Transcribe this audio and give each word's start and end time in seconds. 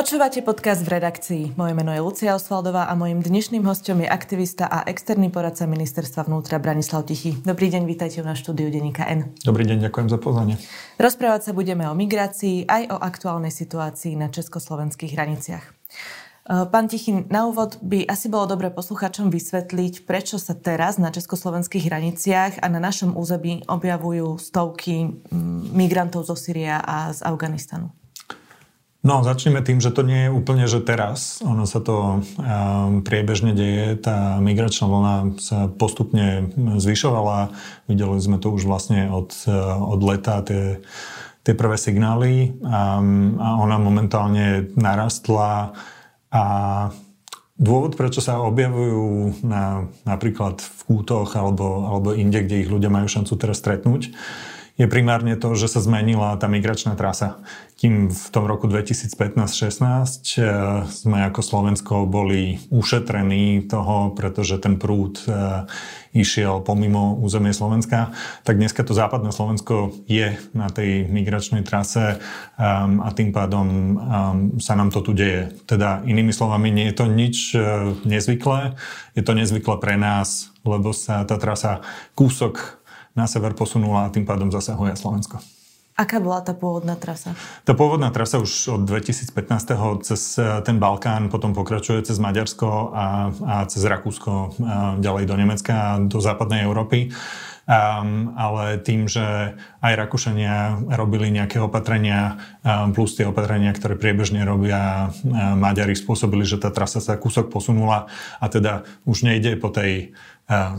Počúvate 0.00 0.40
podcast 0.40 0.80
v 0.80 0.96
redakcii. 0.96 1.60
Moje 1.60 1.76
meno 1.76 1.92
je 1.92 2.00
Lucia 2.00 2.32
Osvaldová 2.32 2.88
a 2.88 2.96
mojim 2.96 3.20
dnešným 3.20 3.60
hostom 3.68 4.00
je 4.00 4.08
aktivista 4.08 4.64
a 4.64 4.80
externý 4.88 5.28
poradca 5.28 5.68
ministerstva 5.68 6.24
vnútra 6.24 6.56
Branislav 6.56 7.04
Tichy. 7.04 7.36
Dobrý 7.44 7.68
deň, 7.68 7.84
vítajte 7.84 8.24
na 8.24 8.32
štúdiu 8.32 8.72
Denika 8.72 9.04
N. 9.04 9.36
Dobrý 9.44 9.68
deň, 9.68 9.92
ďakujem 9.92 10.08
za 10.08 10.16
pozvanie. 10.16 10.56
Rozprávať 10.96 11.40
sa 11.44 11.52
budeme 11.52 11.84
o 11.84 11.92
migrácii 11.92 12.64
aj 12.64 12.82
o 12.88 12.96
aktuálnej 12.96 13.52
situácii 13.52 14.16
na 14.16 14.32
československých 14.32 15.12
hraniciach. 15.12 15.68
E, 15.68 15.72
pán 16.48 16.88
Tichy, 16.88 17.28
na 17.28 17.44
úvod 17.44 17.76
by 17.84 18.08
asi 18.08 18.32
bolo 18.32 18.48
dobre 18.48 18.72
posluchačom 18.72 19.28
vysvetliť, 19.28 20.08
prečo 20.08 20.40
sa 20.40 20.56
teraz 20.56 20.96
na 20.96 21.12
československých 21.12 21.92
hraniciach 21.92 22.64
a 22.64 22.66
na 22.72 22.80
našom 22.80 23.20
území 23.20 23.68
objavujú 23.68 24.40
stovky 24.40 25.20
migrantov 25.76 26.24
zo 26.24 26.40
Syria 26.40 26.80
a 26.80 27.12
z 27.12 27.20
Afganistanu. 27.20 27.99
No, 29.00 29.24
začneme 29.24 29.64
tým, 29.64 29.80
že 29.80 29.96
to 29.96 30.04
nie 30.04 30.28
je 30.28 30.34
úplne, 30.34 30.68
že 30.68 30.84
teraz. 30.84 31.40
Ono 31.40 31.64
sa 31.64 31.80
to 31.80 32.20
um, 32.20 33.00
priebežne 33.00 33.56
deje. 33.56 33.96
Tá 33.96 34.36
migračná 34.44 34.84
vlna 34.84 35.16
sa 35.40 35.72
postupne 35.72 36.52
zvyšovala. 36.56 37.48
Videli 37.88 38.20
sme 38.20 38.36
to 38.36 38.52
už 38.52 38.68
vlastne 38.68 39.08
od, 39.08 39.32
uh, 39.48 39.80
od 39.80 40.00
leta, 40.04 40.44
tie, 40.44 40.84
tie 41.48 41.54
prvé 41.56 41.80
signály. 41.80 42.60
Um, 42.60 43.40
a 43.40 43.56
ona 43.56 43.80
momentálne 43.80 44.68
narastla. 44.76 45.72
A 46.28 46.44
dôvod, 47.56 47.96
prečo 47.96 48.20
sa 48.20 48.36
objavujú 48.44 49.40
na, 49.44 49.88
napríklad 50.04 50.60
v 50.60 50.80
kútoch 50.88 51.40
alebo, 51.40 51.88
alebo 51.88 52.08
inde, 52.12 52.44
kde 52.44 52.64
ich 52.64 52.72
ľudia 52.72 52.92
majú 52.92 53.08
šancu 53.08 53.32
teraz 53.40 53.64
stretnúť, 53.64 54.12
je 54.80 54.88
primárne 54.88 55.36
to, 55.36 55.52
že 55.52 55.68
sa 55.68 55.84
zmenila 55.84 56.32
tá 56.40 56.48
migračná 56.48 56.96
trasa. 56.96 57.44
Kým 57.76 58.08
v 58.08 58.26
tom 58.32 58.48
roku 58.48 58.64
2015-16 58.64 59.12
eh, 59.36 60.48
sme 60.88 61.18
ako 61.28 61.40
Slovensko 61.44 62.08
boli 62.08 62.56
ušetrení 62.72 63.68
toho, 63.68 64.16
pretože 64.16 64.56
ten 64.56 64.80
prúd 64.80 65.20
eh, 65.28 65.68
išiel 66.16 66.64
pomimo 66.64 67.14
územie 67.20 67.52
Slovenska, 67.54 68.10
tak 68.42 68.56
dneska 68.56 68.82
to 68.82 68.96
západné 68.96 69.30
Slovensko 69.30 69.92
je 70.08 70.34
na 70.56 70.66
tej 70.72 71.06
migračnej 71.06 71.62
trase 71.62 72.18
um, 72.58 72.98
a 72.98 73.14
tým 73.14 73.30
pádom 73.30 73.66
um, 73.66 73.94
sa 74.58 74.74
nám 74.74 74.90
to 74.90 75.06
tu 75.06 75.14
deje. 75.14 75.54
Teda 75.70 76.02
inými 76.02 76.34
slovami, 76.34 76.74
nie 76.74 76.90
je 76.90 76.98
to 76.98 77.06
nič 77.06 77.36
uh, 77.54 77.94
nezvyklé, 78.02 78.74
je 79.14 79.22
to 79.22 79.38
nezvyklé 79.38 79.78
pre 79.78 79.94
nás, 79.94 80.50
lebo 80.66 80.90
sa 80.90 81.22
tá 81.22 81.38
trasa 81.38 81.86
kúsok 82.18 82.79
na 83.14 83.26
sever 83.26 83.54
posunula 83.54 84.06
a 84.06 84.12
tým 84.12 84.26
pádom 84.26 84.50
zasahuje 84.50 84.94
Slovensko. 84.94 85.42
Aká 86.00 86.16
bola 86.16 86.40
tá 86.40 86.56
pôvodná 86.56 86.96
trasa? 86.96 87.36
Tá 87.68 87.76
pôvodná 87.76 88.08
trasa 88.08 88.40
už 88.40 88.80
od 88.80 88.82
2015. 88.88 89.36
cez 90.00 90.40
eh, 90.40 90.64
ten 90.64 90.80
Balkán 90.80 91.28
potom 91.28 91.52
pokračuje 91.52 92.00
cez 92.08 92.16
Maďarsko 92.16 92.94
a, 92.96 93.28
a 93.44 93.54
cez 93.68 93.84
Rakúsko 93.84 94.32
a 94.64 94.96
ďalej 94.96 95.24
do 95.28 95.34
Nemecka 95.36 95.74
a 95.76 95.90
do 96.00 96.16
západnej 96.24 96.64
Európy. 96.64 97.12
Um, 97.70 98.34
ale 98.34 98.82
tým, 98.82 99.06
že 99.06 99.54
aj 99.78 99.92
Rakúšania 99.94 100.74
robili 100.90 101.30
nejaké 101.30 101.62
opatrenia, 101.62 102.34
um, 102.66 102.90
plus 102.90 103.14
tie 103.14 103.30
opatrenia, 103.30 103.70
ktoré 103.70 103.94
priebežne 103.94 104.42
robia 104.42 105.12
um, 105.22 105.54
Maďari, 105.54 105.94
spôsobili, 105.94 106.42
že 106.42 106.58
tá 106.58 106.74
trasa 106.74 106.98
sa 106.98 107.14
kúsok 107.14 107.46
posunula 107.46 108.10
a 108.42 108.46
teda 108.50 108.82
už 109.06 109.22
nejde 109.22 109.54
po 109.54 109.70
tej 109.70 110.18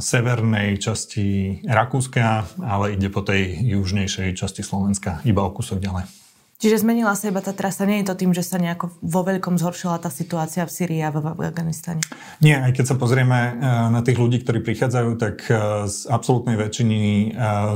severnej 0.03 0.75
časti 0.75 1.59
Rakúska, 1.63 2.43
ale 2.59 2.99
ide 2.99 3.07
po 3.07 3.23
tej 3.23 3.55
južnejšej 3.63 4.35
časti 4.35 4.61
Slovenska, 4.67 5.23
iba 5.23 5.41
o 5.47 5.51
kúsok 5.55 5.79
ďalej. 5.79 6.21
Čiže 6.61 6.85
zmenila 6.85 7.17
sa 7.17 7.33
iba 7.33 7.41
tá 7.41 7.57
trasa. 7.57 7.89
Nie 7.89 8.05
je 8.05 8.13
to 8.13 8.21
tým, 8.21 8.37
že 8.37 8.45
sa 8.45 8.61
nejako 8.61 8.93
vo 9.01 9.25
veľkom 9.25 9.57
zhoršila 9.57 9.97
tá 9.97 10.13
situácia 10.13 10.61
v 10.61 10.69
Syrii 10.69 11.01
a 11.01 11.09
v 11.09 11.33
Afganistane? 11.41 12.05
Nie, 12.37 12.61
aj 12.61 12.77
keď 12.77 12.85
sa 12.93 12.95
pozrieme 13.01 13.39
e, 13.49 13.51
na 13.89 14.05
tých 14.05 14.21
ľudí, 14.21 14.45
ktorí 14.45 14.61
prichádzajú, 14.61 15.09
tak 15.17 15.41
e, 15.49 15.57
z 15.89 16.05
absolútnej 16.05 16.61
väčšiny 16.61 17.01
e, 17.01 17.27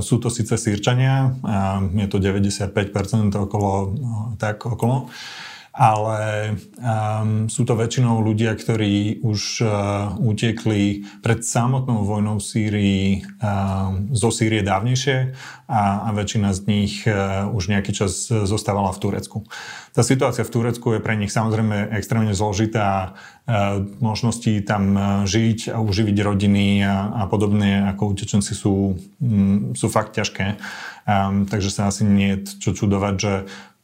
sú 0.05 0.21
to 0.21 0.29
síce 0.29 0.53
Sýrčania, 0.53 1.33
je 1.97 2.05
to 2.05 2.21
95% 2.21 3.33
okolo, 3.33 3.97
tak 4.37 4.61
okolo, 4.69 5.09
ale 5.75 6.55
um, 6.79 7.51
sú 7.51 7.67
to 7.67 7.75
väčšinou 7.75 8.23
ľudia, 8.23 8.55
ktorí 8.55 9.19
už 9.27 9.59
uh, 9.59 10.15
utiekli 10.23 11.03
pred 11.19 11.43
samotnou 11.43 12.07
vojnou 12.07 12.39
v 12.39 12.47
Sýrii 12.47 13.03
um, 13.43 14.07
zo 14.15 14.31
Sýrie 14.31 14.63
dávnejšie 14.63 15.35
a, 15.67 16.07
a 16.07 16.09
väčšina 16.15 16.55
z 16.55 16.59
nich 16.71 17.03
uh, 17.03 17.51
už 17.51 17.75
nejaký 17.75 17.91
čas 17.91 18.31
zostávala 18.31 18.95
v 18.95 19.01
Turecku. 19.03 19.43
Tá 19.91 19.99
situácia 19.99 20.47
v 20.47 20.53
Turecku 20.55 20.95
je 20.95 21.03
pre 21.03 21.19
nich 21.19 21.35
samozrejme 21.35 21.91
extrémne 21.91 22.31
zložitá. 22.31 23.19
Uh, 23.43 23.83
možnosti 23.99 24.55
tam 24.63 24.83
uh, 24.95 25.03
žiť 25.27 25.75
a 25.75 25.83
uživiť 25.83 26.17
rodiny 26.23 26.87
a, 26.87 27.19
a 27.19 27.23
podobne 27.27 27.83
ako 27.91 28.15
utečenci 28.15 28.55
sú, 28.55 28.95
um, 29.19 29.75
sú 29.75 29.91
fakt 29.91 30.15
ťažké. 30.15 30.55
Um, 31.03 31.43
takže 31.45 31.67
sa 31.67 31.91
asi 31.91 32.07
nie 32.07 32.39
je 32.39 32.63
čo 32.63 32.71
čudovať, 32.71 33.15
že 33.19 33.33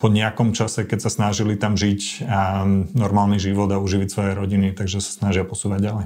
po 0.02 0.10
nejakom 0.10 0.58
čase, 0.58 0.84
keď 0.90 1.06
sa 1.06 1.14
snažili 1.14 1.54
tam 1.54 1.78
žiť 1.78 2.26
a 2.26 2.66
normálny 2.98 3.38
život 3.38 3.70
a 3.70 3.78
uživiť 3.78 4.10
svoje 4.10 4.32
rodiny, 4.34 4.74
takže 4.74 4.98
sa 4.98 5.14
snažia 5.14 5.46
posúvať 5.46 5.80
ďalej. 5.86 6.06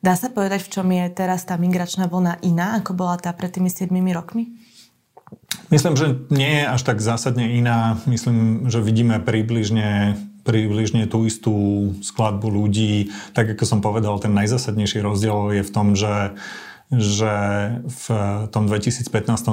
Dá 0.00 0.14
sa 0.16 0.32
povedať, 0.32 0.64
v 0.64 0.72
čom 0.72 0.88
je 0.88 1.04
teraz 1.12 1.44
tá 1.44 1.58
migračná 1.58 2.08
vlna 2.08 2.40
iná, 2.40 2.78
ako 2.80 2.96
bola 2.96 3.20
tá 3.20 3.34
pred 3.34 3.52
tými 3.52 3.68
7 3.68 3.90
rokmi? 4.14 4.54
Myslím, 5.68 5.94
že 5.98 6.06
nie 6.30 6.62
je 6.62 6.64
až 6.70 6.82
tak 6.86 7.02
zásadne 7.02 7.58
iná. 7.58 7.98
Myslím, 8.06 8.70
že 8.70 8.82
vidíme 8.82 9.20
približne 9.20 10.16
približne 10.40 11.04
tú 11.06 11.28
istú 11.28 11.56
skladbu 12.00 12.48
ľudí. 12.48 13.12
Tak 13.36 13.56
ako 13.56 13.64
som 13.68 13.80
povedal, 13.84 14.16
ten 14.18 14.32
najzásadnejší 14.32 15.04
rozdiel 15.04 15.60
je 15.60 15.62
v 15.62 15.70
tom, 15.72 15.92
že 15.94 16.34
že 16.90 17.34
v 17.86 18.06
tom 18.50 18.66
2015 18.66 19.06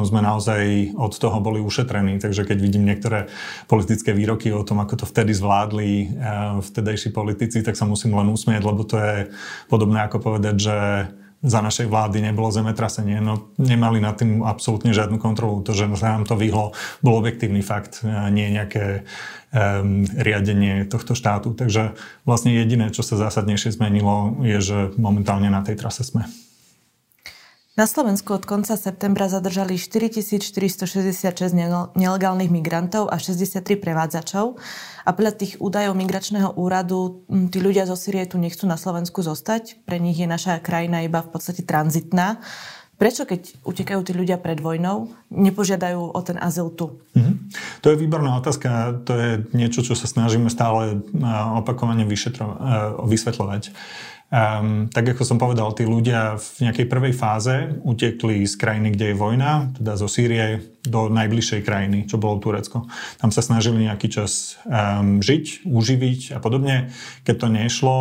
sme 0.10 0.26
naozaj 0.26 0.94
od 0.98 1.14
toho 1.14 1.38
boli 1.38 1.62
ušetrení, 1.62 2.18
takže 2.18 2.50
keď 2.50 2.58
vidím 2.58 2.90
niektoré 2.90 3.30
politické 3.70 4.10
výroky 4.10 4.50
o 4.50 4.66
tom, 4.66 4.82
ako 4.82 5.02
to 5.02 5.06
vtedy 5.06 5.38
zvládli 5.38 5.92
eh, 5.94 6.08
vtedajší 6.66 7.14
politici, 7.14 7.62
tak 7.62 7.78
sa 7.78 7.86
musím 7.86 8.18
len 8.18 8.34
usmieť, 8.34 8.66
lebo 8.66 8.82
to 8.82 8.98
je 8.98 9.16
podobné 9.70 10.02
ako 10.10 10.18
povedať, 10.18 10.56
že 10.58 10.78
za 11.46 11.62
našej 11.62 11.86
vlády 11.86 12.18
nebolo 12.18 12.50
zemetrasenie. 12.50 13.22
No 13.22 13.54
nemali 13.62 14.02
nad 14.02 14.18
tým 14.18 14.42
absolútne 14.42 14.90
žiadnu 14.90 15.22
kontrolu. 15.22 15.62
To, 15.62 15.70
že 15.78 15.86
sa 15.94 16.18
nám 16.18 16.26
to 16.26 16.34
vyhlo, 16.34 16.74
bol 17.06 17.14
objektívny 17.22 17.62
fakt, 17.62 18.02
nie 18.34 18.50
nejaké 18.50 19.06
um, 19.54 20.02
riadenie 20.18 20.90
tohto 20.90 21.14
štátu. 21.14 21.54
Takže 21.54 21.94
vlastne 22.26 22.58
jediné, 22.58 22.90
čo 22.90 23.06
sa 23.06 23.22
zásadnejšie 23.22 23.70
zmenilo, 23.78 24.42
je, 24.42 24.58
že 24.58 24.78
momentálne 24.98 25.54
na 25.54 25.62
tej 25.62 25.78
trase 25.78 26.02
sme. 26.02 26.26
Na 27.78 27.86
Slovensku 27.86 28.34
od 28.34 28.42
konca 28.42 28.74
septembra 28.74 29.30
zadržali 29.30 29.78
4466 29.78 31.14
nelegálnych 31.94 32.50
migrantov 32.50 33.06
a 33.14 33.22
63 33.22 33.78
prevádzačov. 33.78 34.58
A 35.06 35.10
podľa 35.14 35.38
tých 35.38 35.62
údajov 35.62 35.94
migračného 35.94 36.58
úradu 36.58 37.22
tí 37.30 37.62
ľudia 37.62 37.86
zo 37.86 37.94
Syrie 37.94 38.26
tu 38.26 38.42
nechcú 38.42 38.66
na 38.66 38.82
Slovensku 38.82 39.22
zostať. 39.22 39.78
Pre 39.86 40.02
nich 40.02 40.18
je 40.18 40.26
naša 40.26 40.58
krajina 40.58 41.06
iba 41.06 41.22
v 41.22 41.30
podstate 41.30 41.62
tranzitná. 41.70 42.42
Prečo, 42.98 43.30
keď 43.30 43.62
utekajú 43.62 44.02
tí 44.02 44.10
ľudia 44.18 44.42
pred 44.42 44.58
vojnou, 44.58 45.14
nepožiadajú 45.30 46.18
o 46.18 46.22
ten 46.26 46.42
azyl 46.42 46.74
tu? 46.74 46.98
Mm-hmm. 47.14 47.36
To 47.86 47.94
je 47.94 48.02
výborná 48.02 48.42
otázka. 48.42 49.06
To 49.06 49.14
je 49.14 49.46
niečo, 49.54 49.86
čo 49.86 49.94
sa 49.94 50.10
snažíme 50.10 50.50
stále 50.50 51.06
opakovane 51.62 52.10
vyšetro- 52.10 52.58
vysvetľovať. 53.06 53.70
Um, 54.28 54.92
tak 54.92 55.08
ako 55.08 55.24
som 55.24 55.40
povedal, 55.40 55.72
tí 55.72 55.88
ľudia 55.88 56.36
v 56.36 56.68
nejakej 56.68 56.92
prvej 56.92 57.16
fáze 57.16 57.80
utekli 57.80 58.44
z 58.44 58.60
krajiny, 58.60 58.92
kde 58.92 59.16
je 59.16 59.16
vojna, 59.16 59.72
teda 59.80 59.96
zo 59.96 60.12
Sýrie 60.12 60.68
do 60.84 61.08
najbližšej 61.08 61.64
krajiny, 61.64 62.12
čo 62.12 62.20
bolo 62.20 62.36
Turecko. 62.44 62.92
Tam 63.24 63.32
sa 63.32 63.40
snažili 63.40 63.88
nejaký 63.88 64.12
čas 64.12 64.60
um, 64.68 65.24
žiť, 65.24 65.64
uživiť 65.64 66.36
a 66.36 66.44
podobne. 66.44 66.92
Keď 67.24 67.36
to 67.40 67.48
nešlo, 67.48 67.98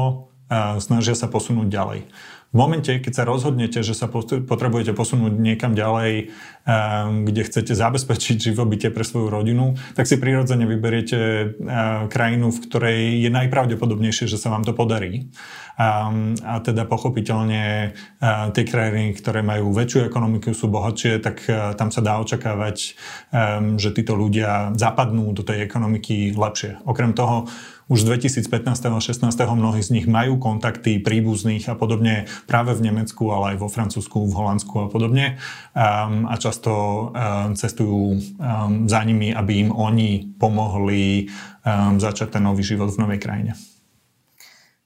uh, 0.51 0.83
snažia 0.83 1.15
sa 1.15 1.31
posunúť 1.31 1.71
ďalej. 1.71 2.11
V 2.57 2.65
momente, 2.65 2.89
keď 2.89 3.13
sa 3.13 3.29
rozhodnete, 3.29 3.85
že 3.85 3.93
sa 3.93 4.09
potrebujete 4.09 4.97
posunúť 4.97 5.37
niekam 5.37 5.77
ďalej, 5.77 6.33
ehm, 6.65 7.29
kde 7.29 7.45
chcete 7.45 7.77
zabezpečiť 7.77 8.49
živobytie 8.49 8.89
pre 8.89 9.05
svoju 9.05 9.29
rodinu, 9.29 9.77
tak 9.93 10.09
si 10.09 10.17
prirodzene 10.17 10.65
vyberiete 10.65 11.21
ehm, 11.21 12.09
krajinu, 12.09 12.49
v 12.49 12.63
ktorej 12.65 13.01
je 13.21 13.29
najpravdepodobnejšie, 13.29 14.25
že 14.25 14.41
sa 14.41 14.49
vám 14.49 14.65
to 14.65 14.73
podarí. 14.73 15.29
Ehm, 15.77 16.33
a 16.41 16.65
teda 16.65 16.89
pochopiteľne 16.89 17.93
tie 18.57 18.65
krajiny, 18.65 19.13
ktoré 19.13 19.45
majú 19.45 19.77
väčšiu 19.77 20.09
ekonomiku, 20.09 20.57
sú 20.57 20.73
bohatšie, 20.73 21.21
tak 21.21 21.45
tam 21.77 21.93
sa 21.93 22.01
dá 22.01 22.17
očakávať, 22.25 22.97
že 23.77 23.89
títo 23.93 24.17
ľudia 24.17 24.73
zapadnú 24.73 25.37
do 25.37 25.45
tej 25.45 25.69
ekonomiky 25.69 26.33
lepšie. 26.33 26.81
Okrem 26.89 27.13
toho, 27.13 27.51
už 27.87 28.03
2015 28.03 28.51
a 28.67 28.99
16 28.99 29.31
mnohí 29.55 29.79
z 29.79 29.95
nich 29.95 30.07
majú 30.11 30.43
kontakty 30.43 30.99
príbuzných 30.99 31.71
a 31.71 31.79
podobne 31.79 32.27
práve 32.51 32.75
v 32.75 32.91
Nemecku, 32.91 33.31
ale 33.31 33.55
aj 33.55 33.57
vo 33.63 33.69
Francúzsku, 33.71 34.27
v 34.27 34.35
Holandsku 34.35 34.75
a 34.83 34.91
podobne. 34.91 35.39
Um, 35.71 36.27
a 36.27 36.35
často 36.35 36.73
um, 36.73 37.55
cestujú 37.55 38.19
um, 38.19 38.91
za 38.91 39.07
nimi, 39.07 39.31
aby 39.31 39.67
im 39.67 39.71
oni 39.71 40.35
pomohli 40.35 41.31
um, 41.63 42.03
začať 42.03 42.39
ten 42.39 42.43
nový 42.43 42.67
život 42.67 42.91
v 42.91 43.01
novej 43.07 43.21
krajine. 43.23 43.55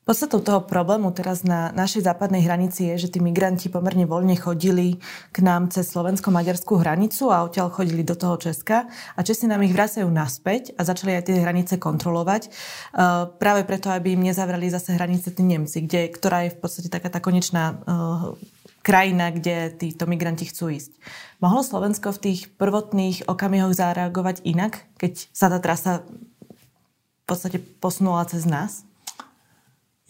Podstatou 0.01 0.41
toho 0.41 0.65
problému 0.65 1.13
teraz 1.13 1.45
na 1.45 1.69
našej 1.77 2.09
západnej 2.09 2.41
hranici 2.41 2.89
je, 2.89 3.05
že 3.05 3.13
tí 3.13 3.21
migranti 3.21 3.69
pomerne 3.69 4.09
voľne 4.09 4.33
chodili 4.33 4.97
k 5.29 5.39
nám 5.45 5.69
cez 5.69 5.93
slovensko-maďarskú 5.93 6.81
hranicu 6.81 7.29
a 7.29 7.45
odtiaľ 7.45 7.69
chodili 7.69 8.01
do 8.01 8.17
toho 8.17 8.41
Česka 8.41 8.89
a 8.89 9.21
Česi 9.21 9.45
nám 9.45 9.61
ich 9.61 9.77
vracajú 9.77 10.09
naspäť 10.09 10.73
a 10.81 10.89
začali 10.89 11.21
aj 11.21 11.29
tie 11.29 11.45
hranice 11.45 11.77
kontrolovať. 11.77 12.49
Uh, 12.49 13.29
práve 13.37 13.69
preto, 13.69 13.93
aby 13.93 14.17
im 14.17 14.25
nezavrali 14.25 14.73
zase 14.73 14.97
hranice 14.97 15.37
tí 15.37 15.45
Nemci, 15.45 15.85
kde, 15.85 16.09
ktorá 16.09 16.49
je 16.49 16.57
v 16.57 16.59
podstate 16.65 16.89
taká 16.89 17.13
tá 17.13 17.21
konečná 17.21 17.77
uh, 17.85 18.35
krajina, 18.81 19.29
kde 19.29 19.77
títo 19.77 20.09
migranti 20.09 20.49
chcú 20.49 20.73
ísť. 20.73 20.97
Mohlo 21.45 21.61
Slovensko 21.61 22.17
v 22.17 22.23
tých 22.25 22.41
prvotných 22.57 23.29
okamihoch 23.29 23.77
zareagovať 23.77 24.49
inak, 24.49 24.81
keď 24.97 25.29
sa 25.29 25.53
tá 25.53 25.61
trasa 25.61 26.09
v 26.09 27.25
podstate 27.29 27.61
posunula 27.61 28.25
cez 28.25 28.49
nás? 28.49 28.90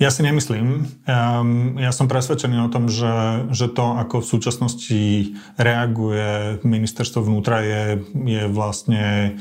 Ja 0.00 0.08
si 0.08 0.24
nemyslím. 0.24 0.88
Um, 1.04 1.76
ja 1.76 1.92
som 1.92 2.08
presvedčený 2.08 2.64
o 2.64 2.72
tom, 2.72 2.88
že, 2.88 3.44
že 3.52 3.68
to, 3.68 4.00
ako 4.00 4.24
v 4.24 4.30
súčasnosti 4.32 5.02
reaguje 5.60 6.56
ministerstvo 6.64 7.20
vnútra, 7.20 7.60
je, 7.60 8.00
je 8.24 8.48
vlastne 8.48 9.36
Ehm, 9.36 9.38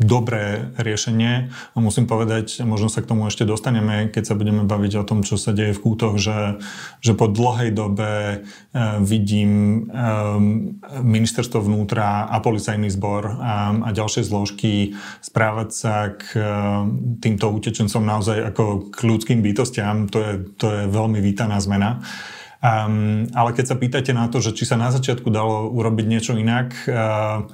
dobré 0.00 0.74
riešenie. 0.74 1.54
A 1.54 1.78
musím 1.78 2.10
povedať, 2.10 2.66
možno 2.66 2.90
sa 2.90 2.98
k 2.98 3.08
tomu 3.14 3.30
ešte 3.30 3.46
dostaneme, 3.46 4.10
keď 4.10 4.32
sa 4.32 4.34
budeme 4.34 4.66
baviť 4.66 4.92
o 4.98 5.06
tom, 5.06 5.22
čo 5.22 5.38
sa 5.38 5.54
deje 5.54 5.76
v 5.76 5.82
kútoch, 5.86 6.18
že, 6.18 6.58
že 6.98 7.14
po 7.14 7.30
dlhej 7.30 7.70
dobe 7.70 8.42
ehm, 8.42 9.06
vidím 9.06 9.86
ehm, 9.86 10.82
ministerstvo 11.06 11.62
vnútra 11.62 12.26
a 12.26 12.42
policajný 12.42 12.90
zbor 12.90 13.38
a, 13.38 13.70
a 13.86 13.88
ďalšie 13.94 14.26
zložky 14.26 14.98
správať 15.22 15.68
sa 15.70 15.94
k 16.18 16.24
týmto 17.22 17.46
utečencom 17.54 18.02
naozaj 18.02 18.50
ako 18.50 18.90
k 18.90 18.98
ľudským 19.06 19.40
bytostiam. 19.46 20.10
To 20.10 20.18
je, 20.18 20.32
to 20.58 20.66
je 20.66 20.82
veľmi 20.90 21.22
vítaná 21.22 21.62
zmena. 21.62 22.02
Um, 22.60 23.24
ale 23.32 23.56
keď 23.56 23.72
sa 23.72 23.80
pýtate 23.80 24.12
na 24.12 24.28
to, 24.28 24.44
že 24.44 24.52
či 24.52 24.68
sa 24.68 24.76
na 24.76 24.92
začiatku 24.92 25.32
dalo 25.32 25.72
urobiť 25.72 26.04
niečo 26.04 26.36
inak, 26.36 26.76
uh, 26.92 27.48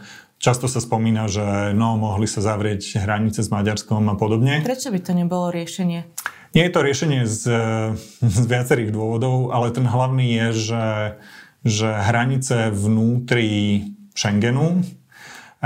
Často 0.47 0.71
sa 0.71 0.79
spomína, 0.79 1.27
že 1.27 1.75
no, 1.75 1.99
mohli 1.99 2.31
sa 2.31 2.39
zavrieť 2.39 3.03
hranice 3.03 3.43
s 3.43 3.51
Maďarskom 3.51 4.07
a 4.07 4.15
podobne. 4.15 4.63
Prečo 4.63 4.95
by 4.95 5.03
to 5.03 5.11
nebolo 5.11 5.51
riešenie? 5.51 6.07
Nie 6.55 6.71
je 6.71 6.73
to 6.73 6.87
riešenie 6.87 7.27
z, 7.27 7.43
z 8.23 8.43
viacerých 8.47 8.95
dôvodov, 8.95 9.51
ale 9.51 9.75
ten 9.75 9.83
hlavný 9.83 10.23
je, 10.23 10.47
že, 10.71 10.87
že 11.67 11.91
hranice 11.91 12.71
vnútri 12.71 13.91
Schengenu 14.15 14.87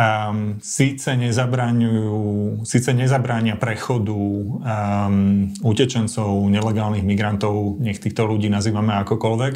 um, 0.00 0.56
síce, 0.64 1.12
nezabraňujú, 1.12 2.64
síce 2.64 2.90
nezabránia 2.96 3.60
prechodu 3.60 4.16
um, 4.16 5.52
utečencov, 5.60 6.48
nelegálnych 6.48 7.04
migrantov, 7.04 7.76
nech 7.80 8.00
týchto 8.00 8.24
ľudí 8.24 8.48
nazývame 8.48 8.96
akokoľvek, 9.04 9.54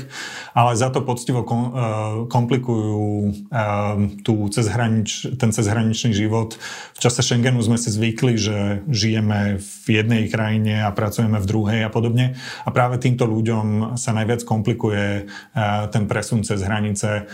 ale 0.52 0.72
za 0.76 0.92
to 0.92 1.00
poctivo 1.00 1.42
kom, 1.42 1.60
uh, 1.60 1.70
komplikujú 2.28 3.04
um, 3.48 3.98
tú 4.20 4.48
cezhranič, 4.52 5.40
ten 5.40 5.50
cezhraničný 5.50 6.12
život. 6.12 6.60
V 6.94 6.98
čase 7.00 7.24
Schengenu 7.24 7.64
sme 7.64 7.80
si 7.80 7.88
zvykli, 7.88 8.34
že 8.36 8.58
žijeme 8.92 9.56
v 9.58 9.86
jednej 9.88 10.28
krajine 10.28 10.84
a 10.84 10.92
pracujeme 10.92 11.40
v 11.40 11.48
druhej 11.48 11.80
a 11.86 11.90
podobne. 11.90 12.36
A 12.64 12.68
práve 12.68 13.00
týmto 13.00 13.24
ľuďom 13.24 13.96
sa 13.96 14.12
najviac 14.12 14.44
komplikuje 14.44 15.26
uh, 15.26 15.88
ten 15.88 16.04
presun 16.04 16.44
cez 16.44 16.60
hranice 16.60 17.26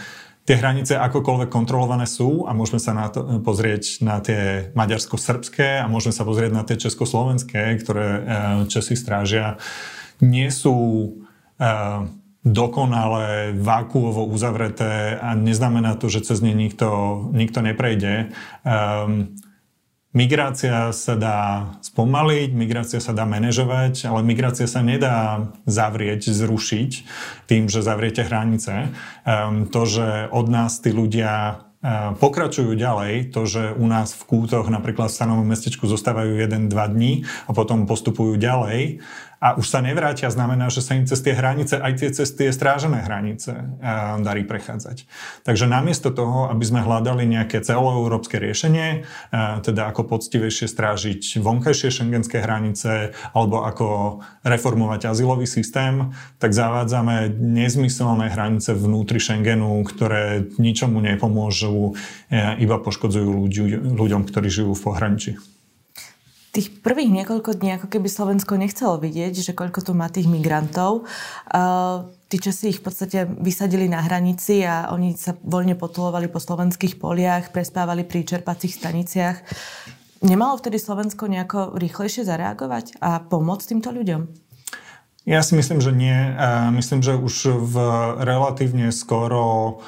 tie 0.44 0.56
hranice 0.56 0.96
akokoľvek 0.96 1.50
kontrolované 1.52 2.08
sú 2.08 2.48
a 2.48 2.56
môžeme 2.56 2.80
sa 2.80 2.96
na 2.96 3.12
to 3.12 3.40
pozrieť 3.44 4.02
na 4.02 4.18
tie 4.24 4.72
maďarsko-srbské 4.72 5.84
a 5.84 5.86
môžeme 5.86 6.14
sa 6.16 6.24
pozrieť 6.24 6.52
na 6.52 6.62
tie 6.64 6.80
československé, 6.80 7.76
ktoré 7.80 8.08
e, 8.08 8.20
Česi 8.72 8.96
strážia, 8.96 9.60
nie 10.20 10.48
sú 10.48 10.76
e, 10.76 11.10
dokonale 12.40 13.52
vákuovo 13.52 14.24
uzavreté 14.24 15.20
a 15.20 15.36
neznamená 15.36 16.00
to, 16.00 16.08
že 16.08 16.24
cez 16.24 16.40
ne 16.40 16.56
nikto, 16.56 17.20
nikto 17.36 17.60
neprejde. 17.60 18.32
Um, 18.64 19.36
Migrácia 20.10 20.90
sa 20.90 21.14
dá 21.14 21.70
spomaliť, 21.86 22.50
migrácia 22.50 22.98
sa 22.98 23.14
dá 23.14 23.22
manažovať, 23.22 24.10
ale 24.10 24.26
migrácia 24.26 24.66
sa 24.66 24.82
nedá 24.82 25.46
zavrieť, 25.70 26.34
zrušiť 26.34 26.90
tým, 27.46 27.70
že 27.70 27.78
zavriete 27.78 28.26
hranice. 28.26 28.90
Um, 29.22 29.70
to, 29.70 29.86
že 29.86 30.26
od 30.34 30.50
nás 30.50 30.82
tí 30.82 30.90
ľudia 30.90 31.62
uh, 31.62 32.18
pokračujú 32.18 32.74
ďalej, 32.74 33.30
to, 33.30 33.46
že 33.46 33.70
u 33.78 33.86
nás 33.86 34.10
v 34.18 34.22
kútoch 34.26 34.66
napríklad 34.66 35.14
v 35.14 35.18
stanovom 35.22 35.46
mestečku 35.46 35.86
zostávajú 35.86 36.42
1-2 36.42 36.74
dní 36.74 37.22
a 37.46 37.54
potom 37.54 37.86
postupujú 37.86 38.34
ďalej, 38.34 39.06
a 39.40 39.56
už 39.56 39.72
sa 39.72 39.80
nevrátia, 39.80 40.28
znamená, 40.28 40.68
že 40.68 40.84
sa 40.84 40.92
im 40.92 41.08
cez 41.08 41.24
tie 41.24 41.32
hranice, 41.32 41.80
aj 41.80 41.92
tie 41.96 42.08
cez 42.12 42.28
tie 42.36 42.52
strážené 42.52 43.00
hranice 43.00 43.56
eh, 43.56 44.20
darí 44.20 44.44
prechádzať. 44.44 45.08
Takže 45.48 45.64
namiesto 45.64 46.12
toho, 46.12 46.52
aby 46.52 46.60
sme 46.60 46.84
hľadali 46.84 47.24
nejaké 47.24 47.64
celoeurópske 47.64 48.36
riešenie, 48.36 49.00
eh, 49.00 49.56
teda 49.64 49.88
ako 49.88 50.12
poctivejšie 50.12 50.68
strážiť 50.68 51.40
vonkajšie 51.40 51.88
šengenské 51.88 52.44
hranice 52.44 53.16
alebo 53.32 53.64
ako 53.64 54.20
reformovať 54.44 55.08
azylový 55.08 55.48
systém, 55.48 56.12
tak 56.36 56.52
zavádzame 56.52 57.32
nezmyselné 57.32 58.28
hranice 58.28 58.76
vnútri 58.76 59.24
Schengenu, 59.24 59.80
ktoré 59.88 60.52
ničomu 60.60 61.00
nepomôžu, 61.00 61.96
eh, 62.28 62.60
iba 62.60 62.76
poškodzujú 62.76 63.30
ľudí, 63.32 63.62
ľuďom, 63.72 64.28
ktorí 64.28 64.52
žijú 64.52 64.76
v 64.76 64.84
pohraničí 64.84 65.32
tých 66.50 66.82
prvých 66.82 67.10
niekoľko 67.22 67.62
dní, 67.62 67.78
ako 67.78 67.86
keby 67.86 68.10
Slovensko 68.10 68.58
nechcelo 68.58 68.98
vidieť, 68.98 69.38
že 69.38 69.52
koľko 69.54 69.86
tu 69.86 69.92
má 69.94 70.10
tých 70.10 70.26
migrantov. 70.26 71.06
Uh, 71.46 72.10
tí 72.26 72.42
Česi 72.42 72.74
ich 72.74 72.82
v 72.82 72.90
podstate 72.90 73.26
vysadili 73.26 73.86
na 73.86 74.02
hranici 74.02 74.66
a 74.66 74.90
oni 74.90 75.14
sa 75.14 75.38
voľne 75.46 75.78
potulovali 75.78 76.26
po 76.26 76.42
slovenských 76.42 76.98
poliach, 76.98 77.54
prespávali 77.54 78.02
pri 78.02 78.26
čerpacích 78.26 78.74
staniciach. 78.74 79.36
Nemalo 80.26 80.58
vtedy 80.58 80.76
Slovensko 80.82 81.30
nejako 81.30 81.78
rýchlejšie 81.78 82.26
zareagovať 82.26 82.98
a 83.00 83.22
pomôcť 83.24 83.66
týmto 83.70 83.94
ľuďom? 83.94 84.50
Ja 85.28 85.44
si 85.44 85.52
myslím, 85.52 85.84
že 85.84 85.92
nie. 85.92 86.16
Myslím, 86.72 87.04
že 87.04 87.12
už 87.14 87.60
v 87.60 87.74
relatívne 88.24 88.88
skoro 88.88 89.78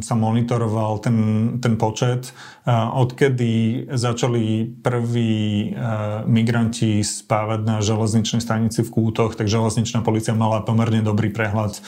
sa 0.00 0.14
monitoroval 0.16 1.04
ten, 1.04 1.18
ten 1.60 1.76
počet. 1.76 2.32
Uh, 2.64 2.88
odkedy 3.04 3.84
začali 3.92 4.64
prví 4.80 5.68
uh, 5.76 6.24
migranti 6.24 7.04
spávať 7.04 7.60
na 7.60 7.76
železničnej 7.84 8.40
stanici 8.40 8.80
v 8.80 8.88
Kútoch, 8.88 9.36
tak 9.36 9.52
železničná 9.52 10.00
policia 10.00 10.32
mala 10.32 10.64
pomerne 10.64 11.04
dobrý 11.04 11.28
prehľad 11.28 11.84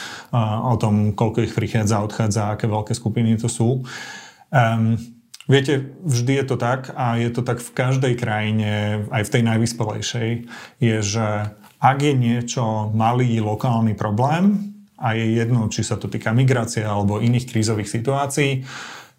o 0.64 0.74
tom, 0.76 1.16
koľko 1.16 1.48
ich 1.48 1.56
prichádza, 1.56 2.04
odchádza, 2.04 2.52
aké 2.52 2.68
veľké 2.68 2.92
skupiny 2.92 3.40
to 3.40 3.48
sú. 3.48 3.80
Viete, 5.44 5.92
vždy 6.04 6.32
je 6.40 6.44
to 6.48 6.56
tak 6.56 6.92
a 6.96 7.16
je 7.20 7.28
to 7.28 7.44
tak 7.44 7.60
v 7.60 7.70
každej 7.72 8.14
krajine, 8.16 9.04
aj 9.12 9.22
v 9.28 9.32
tej 9.32 9.42
najvyspelejšej, 9.44 10.28
je, 10.80 10.96
že 11.04 11.52
ak 11.80 11.98
je 12.00 12.14
niečo 12.16 12.88
malý 12.96 13.44
lokálny 13.44 13.92
problém, 13.92 14.73
a 14.98 15.18
je 15.18 15.26
jedno, 15.38 15.66
či 15.70 15.82
sa 15.82 15.98
to 15.98 16.06
týka 16.06 16.30
migrácie 16.30 16.86
alebo 16.86 17.18
iných 17.18 17.50
krízových 17.50 17.90
situácií, 17.90 18.62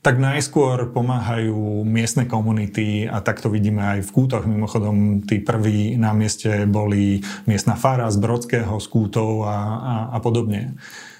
tak 0.05 0.21
najskôr 0.21 0.93
pomáhajú 0.93 1.81
miestne 1.81 2.29
komunity 2.29 3.09
a 3.09 3.25
tak 3.25 3.41
to 3.41 3.49
vidíme 3.49 3.81
aj 3.81 4.05
v 4.05 4.13
Kútoch. 4.13 4.45
Mimochodom, 4.45 5.25
tí 5.25 5.41
prví 5.41 5.97
na 5.97 6.13
mieste 6.13 6.69
boli 6.69 7.25
miestna 7.49 7.73
fara 7.73 8.05
z 8.13 8.21
Brodského, 8.21 8.77
z 8.77 8.85
Kútov 8.85 9.49
a, 9.49 9.57
a, 9.57 9.95
a 10.13 10.17
podobne. 10.21 10.77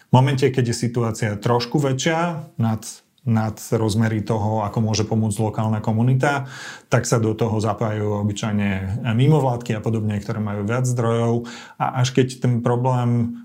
V 0.10 0.14
momente, 0.14 0.46
keď 0.54 0.70
je 0.70 0.76
situácia 0.86 1.34
trošku 1.34 1.82
väčšia, 1.82 2.46
nad 2.62 2.86
nad 3.26 3.58
rozmery 3.74 4.22
toho, 4.22 4.62
ako 4.62 4.86
môže 4.86 5.04
pomôcť 5.10 5.42
lokálna 5.42 5.82
komunita, 5.82 6.46
tak 6.94 7.10
sa 7.10 7.18
do 7.18 7.34
toho 7.34 7.58
zapájajú 7.58 8.22
obyčajne 8.22 9.02
mimovládky 9.02 9.74
a 9.74 9.82
podobne, 9.82 10.22
ktoré 10.22 10.38
majú 10.38 10.62
viac 10.62 10.86
zdrojov 10.86 11.50
a 11.82 12.06
až 12.06 12.14
keď 12.14 12.46
ten 12.46 12.62
problém 12.62 13.42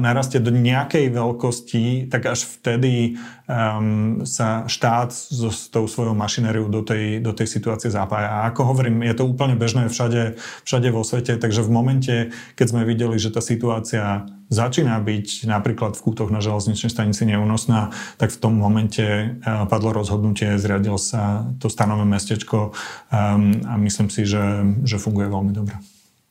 narastie 0.00 0.40
do 0.40 0.48
nejakej 0.48 1.12
veľkosti, 1.12 2.08
tak 2.08 2.24
až 2.24 2.48
vtedy 2.48 3.20
um, 3.44 4.24
sa 4.24 4.64
štát 4.64 5.12
so, 5.12 5.52
s 5.52 5.68
tou 5.68 5.84
svojou 5.84 6.16
mašinériou 6.16 6.72
do 6.72 6.80
tej, 6.80 7.20
do 7.20 7.36
tej 7.36 7.52
situácie 7.52 7.92
zapája. 7.92 8.32
A 8.32 8.48
ako 8.48 8.72
hovorím, 8.72 9.04
je 9.04 9.12
to 9.12 9.28
úplne 9.28 9.60
bežné 9.60 9.92
všade, 9.92 10.40
všade 10.64 10.88
vo 10.88 11.04
svete, 11.04 11.36
takže 11.36 11.60
v 11.60 11.70
momente, 11.70 12.14
keď 12.56 12.66
sme 12.72 12.88
videli, 12.88 13.20
že 13.20 13.28
tá 13.28 13.44
situácia 13.44 14.24
začína 14.48 14.96
byť 15.04 15.44
napríklad 15.44 16.00
v 16.00 16.04
kútoch 16.04 16.32
na 16.32 16.40
železničnej 16.40 16.88
stanici 16.88 17.28
neúnosná, 17.28 17.92
tak 18.16 18.32
v 18.32 18.40
tom 18.40 18.56
momente 18.56 19.04
uh, 19.04 19.68
padlo 19.68 19.92
rozhodnutie, 19.92 20.56
zriadil 20.56 20.96
sa 20.96 21.44
to 21.60 21.68
stanové 21.68 22.08
mestečko 22.08 22.72
um, 23.12 23.52
a 23.68 23.76
myslím 23.76 24.08
si, 24.08 24.24
že, 24.24 24.64
že 24.88 24.96
funguje 24.96 25.28
veľmi 25.28 25.52
dobre. 25.52 25.76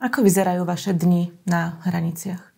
Ako 0.01 0.25
vyzerajú 0.25 0.65
vaše 0.65 0.97
dni 0.97 1.29
na 1.45 1.77
hraniciach? 1.85 2.50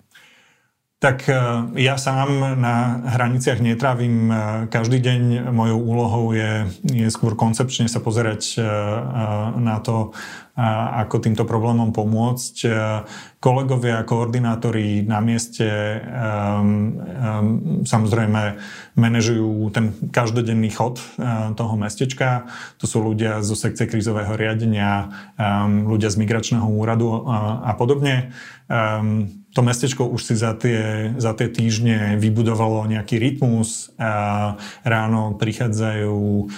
Tak 1.04 1.28
e, 1.28 1.36
ja 1.84 2.00
sám 2.00 2.56
na 2.64 3.04
hraniciach 3.04 3.60
netrávim 3.60 4.32
e, 4.32 4.36
každý 4.72 5.04
deň. 5.04 5.52
Mojou 5.52 5.80
úlohou 5.84 6.32
je, 6.32 6.64
je 6.88 7.12
skôr 7.12 7.36
koncepčne 7.36 7.92
sa 7.92 8.00
pozerať 8.00 8.56
e, 8.56 8.64
na 9.60 9.84
to, 9.84 10.16
ako 10.94 11.18
týmto 11.18 11.50
problémom 11.50 11.90
pomôcť. 11.90 12.70
Kolegovia, 13.42 14.06
koordinátori 14.06 15.02
na 15.02 15.18
mieste 15.18 15.66
samozrejme 17.90 18.42
manažujú 18.94 19.74
ten 19.74 19.98
každodenný 20.14 20.70
chod 20.70 21.02
toho 21.58 21.74
mestečka. 21.74 22.46
To 22.78 22.86
sú 22.86 23.02
ľudia 23.02 23.42
zo 23.42 23.58
sekcie 23.58 23.90
krízového 23.90 24.38
riadenia, 24.38 25.10
ľudia 25.90 26.14
z 26.14 26.22
migračného 26.22 26.70
úradu 26.70 27.26
a 27.66 27.74
podobne 27.74 28.30
to 29.54 29.62
mestečko 29.62 30.10
už 30.10 30.34
si 30.34 30.36
za 30.36 30.58
tie, 30.58 31.14
za 31.22 31.38
tie 31.38 31.46
týždne 31.46 32.18
vybudovalo 32.18 32.90
nejaký 32.90 33.22
rytmus. 33.22 33.94
A 34.02 34.58
ráno 34.82 35.38
prichádzajú 35.38 36.50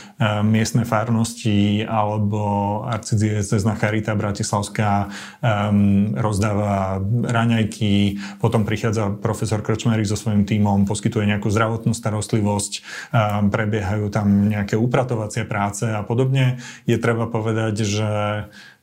miestne 0.48 0.88
farnosti 0.88 1.84
alebo 1.84 2.82
arcidiecezná 2.88 3.76
Charita 3.76 4.16
Bratislavská 4.16 5.12
um, 5.44 6.16
rozdáva 6.16 7.04
raňajky, 7.28 8.18
potom 8.40 8.64
prichádza 8.64 9.12
profesor 9.20 9.60
Krčmery 9.60 10.08
so 10.08 10.16
svojím 10.16 10.48
tímom, 10.48 10.88
poskytuje 10.88 11.28
nejakú 11.28 11.52
zdravotnú 11.52 11.92
starostlivosť, 11.92 12.74
um, 13.12 13.52
prebiehajú 13.52 14.08
tam 14.08 14.48
nejaké 14.48 14.80
upratovacie 14.80 15.44
práce 15.44 15.84
a 15.84 16.00
podobne. 16.00 16.64
Je 16.88 16.96
treba 16.96 17.28
povedať, 17.28 17.84
že 17.84 18.10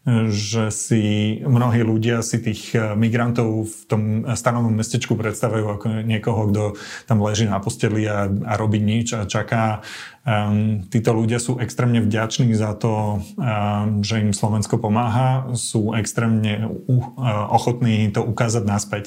že 0.06 0.74
si 0.74 1.02
mnohí 1.46 1.86
ľudia 1.86 2.26
si 2.26 2.42
tých 2.42 2.74
eh, 2.74 2.98
migrantov 2.98 3.70
v 3.70 3.80
tom 3.86 4.02
stanovom 4.34 4.74
mestečku 4.74 5.14
predstavujú 5.14 5.66
ako 5.78 5.86
niekoho, 6.02 6.50
kto 6.50 6.62
tam 7.06 7.22
leží 7.22 7.46
na 7.46 7.62
posteli 7.62 8.02
a, 8.10 8.26
a 8.26 8.52
robí 8.58 8.82
nič 8.82 9.14
a 9.14 9.30
čaká. 9.30 9.86
Um, 10.22 10.86
títo 10.86 11.14
ľudia 11.14 11.42
sú 11.42 11.58
extrémne 11.58 12.02
vďační 12.02 12.54
za 12.54 12.74
to, 12.78 13.22
um, 13.38 14.02
že 14.02 14.22
im 14.22 14.34
Slovensko 14.34 14.78
pomáha, 14.78 15.50
sú 15.54 15.94
extrémne 15.94 16.66
uh, 16.66 17.46
ochotní 17.50 18.10
to 18.10 18.26
ukázať 18.26 18.62
naspäť. 18.66 19.04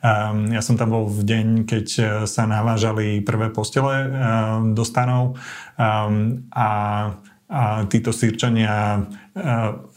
Um, 0.00 0.48
ja 0.48 0.64
som 0.64 0.80
tam 0.80 0.96
bol 0.96 1.04
v 1.04 1.20
deň, 1.28 1.46
keď 1.68 1.86
eh, 2.00 2.04
sa 2.24 2.48
navážali 2.48 3.20
prvé 3.20 3.52
postele 3.52 4.08
um, 4.08 4.72
do 4.72 4.80
stanov 4.80 5.36
um, 5.76 6.48
a 6.48 6.68
a 7.50 7.82
títo 7.90 8.14
sírčania 8.14 8.94
e, 8.94 9.00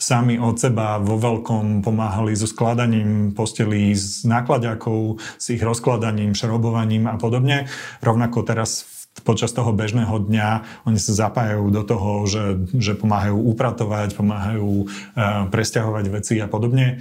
sami 0.02 0.42
od 0.42 0.58
seba 0.58 0.98
vo 0.98 1.22
veľkom 1.22 1.86
pomáhali 1.86 2.34
so 2.34 2.50
skladaním 2.50 3.38
postelí, 3.38 3.94
s 3.94 4.26
nákladiakou, 4.26 5.22
s 5.38 5.46
ich 5.54 5.62
rozkladaním, 5.62 6.34
šrobovaním 6.34 7.06
a 7.06 7.22
podobne. 7.22 7.70
Rovnako 8.02 8.42
teraz 8.42 8.90
počas 9.22 9.54
toho 9.54 9.70
bežného 9.70 10.26
dňa 10.26 10.82
oni 10.90 10.98
sa 10.98 11.14
zapájajú 11.30 11.70
do 11.70 11.86
toho, 11.86 12.26
že, 12.26 12.66
že 12.74 12.98
pomáhajú 12.98 13.38
upratovať, 13.38 14.18
pomáhajú 14.18 14.90
uh, 14.90 15.46
presťahovať 15.54 16.06
veci 16.10 16.42
a 16.42 16.50
podobne. 16.50 16.98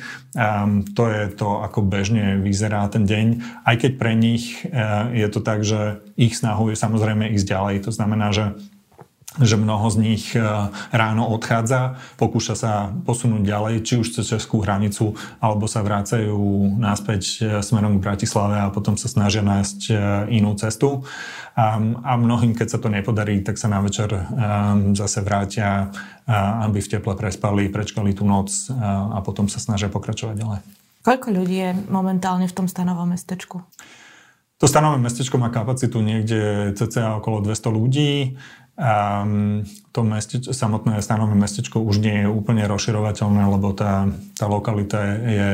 To 0.92 1.02
je 1.08 1.22
to, 1.32 1.64
ako 1.64 1.80
bežne 1.80 2.36
vyzerá 2.44 2.84
ten 2.92 3.08
deň. 3.08 3.26
Aj 3.64 3.80
keď 3.80 3.96
pre 3.96 4.12
nich 4.12 4.60
uh, 4.68 5.08
je 5.16 5.24
to 5.32 5.40
tak, 5.40 5.64
že 5.64 6.04
ich 6.20 6.36
snahou 6.36 6.68
je 6.68 6.76
samozrejme 6.76 7.32
ísť 7.32 7.48
ďalej. 7.48 7.88
To 7.88 7.92
znamená, 7.96 8.28
že 8.28 8.60
že 9.40 9.56
mnoho 9.56 9.88
z 9.88 9.96
nich 9.96 10.24
e, 10.36 10.44
ráno 10.92 11.24
odchádza, 11.32 11.96
pokúša 12.20 12.52
sa 12.52 12.72
posunúť 13.08 13.42
ďalej, 13.48 13.74
či 13.80 13.94
už 13.96 14.12
cez 14.12 14.28
Českú 14.28 14.60
hranicu, 14.60 15.16
alebo 15.40 15.64
sa 15.64 15.80
vrácajú 15.80 16.36
naspäť 16.76 17.22
e, 17.40 17.64
smerom 17.64 17.96
k 17.96 18.04
Bratislave 18.04 18.60
a 18.60 18.68
potom 18.68 19.00
sa 19.00 19.08
snažia 19.08 19.40
nájsť 19.40 19.80
e, 19.88 19.92
inú 20.36 20.52
cestu. 20.60 21.08
A, 21.56 21.80
a 21.80 22.12
mnohým, 22.20 22.52
keď 22.52 22.76
sa 22.76 22.78
to 22.80 22.92
nepodarí, 22.92 23.40
tak 23.40 23.56
sa 23.60 23.68
na 23.68 23.84
večer 23.84 24.08
zase 24.96 25.20
vrátia, 25.20 25.92
aby 26.64 26.80
v 26.80 26.90
teple 26.96 27.12
prespali, 27.12 27.68
prečkali 27.68 28.16
tú 28.16 28.24
noc 28.24 28.72
a 28.72 29.20
potom 29.20 29.52
sa 29.52 29.60
snažia 29.60 29.92
pokračovať 29.92 30.32
ďalej. 30.32 30.60
Koľko 31.04 31.28
ľudí 31.28 31.56
je 31.60 31.70
momentálne 31.92 32.48
v 32.48 32.56
tom 32.56 32.72
stanovom 32.72 33.12
mestečku? 33.12 33.60
To 34.62 34.70
stanové 34.70 35.02
mestečko 35.02 35.42
má 35.42 35.50
kapacitu 35.50 35.98
niekde 35.98 36.70
cca 36.78 37.18
okolo 37.18 37.42
200 37.42 37.66
ľudí. 37.66 38.38
Um, 38.72 39.68
to 39.92 40.00
mesteč, 40.00 40.48
samotné 40.48 41.04
stanové 41.04 41.36
mestečko 41.36 41.84
už 41.84 42.00
nie 42.00 42.24
je 42.24 42.28
úplne 42.32 42.64
rozširovateľné, 42.64 43.44
lebo 43.44 43.76
tá, 43.76 44.08
tá 44.32 44.48
lokalita 44.48 44.96
je, 45.20 45.50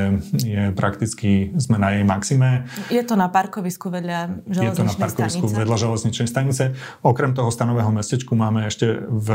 je 0.46 0.62
prakticky, 0.70 1.50
sme 1.58 1.82
na 1.82 1.98
jej 1.98 2.06
maxime. 2.06 2.70
Je 2.86 3.02
to 3.02 3.18
na 3.18 3.26
parkovisku 3.26 3.90
vedľa 3.90 4.46
železničnej 4.46 4.70
Je 4.70 4.70
to 4.70 4.86
na 4.86 4.94
parkovisku 4.94 5.46
stanice. 5.50 5.60
vedľa 5.66 5.76
železničnej 5.82 6.28
stanice. 6.30 6.62
Okrem 7.02 7.34
toho 7.34 7.50
stanového 7.50 7.90
mestečku 7.90 8.38
máme 8.38 8.70
ešte 8.70 9.02
v, 9.02 9.28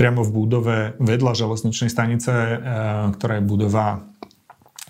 priamo 0.00 0.24
v 0.24 0.30
budove 0.32 0.78
vedľa 0.96 1.32
železničnej 1.36 1.92
stanice, 1.92 2.32
e, 2.32 2.56
ktorá 3.12 3.38
je 3.38 3.44
budova 3.44 4.08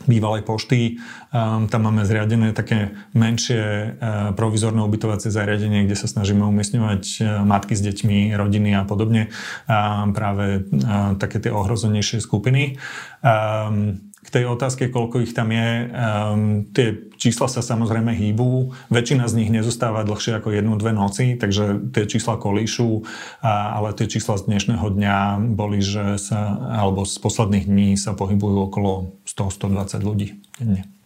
bývalej 0.07 0.47
pošty. 0.47 1.01
Um, 1.35 1.67
tam 1.67 1.89
máme 1.89 2.07
zriadené 2.07 2.55
také 2.57 2.97
menšie 3.13 3.61
uh, 3.61 4.33
provizorné 4.33 4.81
ubytovacie 4.85 5.29
zariadenie, 5.33 5.85
kde 5.85 5.97
sa 5.99 6.07
snažíme 6.07 6.45
umiestňovať 6.47 7.03
uh, 7.21 7.43
matky 7.43 7.75
s 7.75 7.83
deťmi, 7.83 8.33
rodiny 8.37 8.77
a 8.79 8.87
podobne. 8.87 9.33
Um, 9.69 10.15
práve 10.15 10.63
uh, 10.65 11.17
také 11.19 11.43
tie 11.43 11.53
ohrozenejšie 11.53 12.23
skupiny. 12.23 12.79
Um, 13.21 14.08
k 14.29 14.35
tej 14.37 14.45
otázke, 14.45 14.93
koľko 14.93 15.25
ich 15.25 15.33
tam 15.33 15.49
je, 15.49 15.89
um, 15.89 16.69
tie 16.77 17.09
čísla 17.17 17.49
sa 17.49 17.65
samozrejme 17.65 18.13
hýbu. 18.13 18.77
Väčšina 18.93 19.25
z 19.25 19.41
nich 19.41 19.49
nezostáva 19.49 20.05
dlhšie 20.05 20.37
ako 20.37 20.53
jednu, 20.53 20.77
dve 20.77 20.93
noci, 20.93 21.41
takže 21.41 21.89
tie 21.97 22.05
čísla 22.05 22.37
kolíšu, 22.37 23.09
a, 23.41 23.81
ale 23.81 23.97
tie 23.97 24.05
čísla 24.05 24.37
z 24.37 24.53
dnešného 24.53 24.85
dňa 24.85 25.17
boli, 25.57 25.81
že 25.81 26.21
sa, 26.21 26.61
alebo 26.61 27.09
z 27.09 27.17
posledných 27.17 27.65
dní 27.65 27.89
sa 27.97 28.13
pohybujú 28.13 28.69
okolo 28.69 29.17
100-120 29.25 30.05
ľudí 30.05 30.29
denne. 30.61 30.98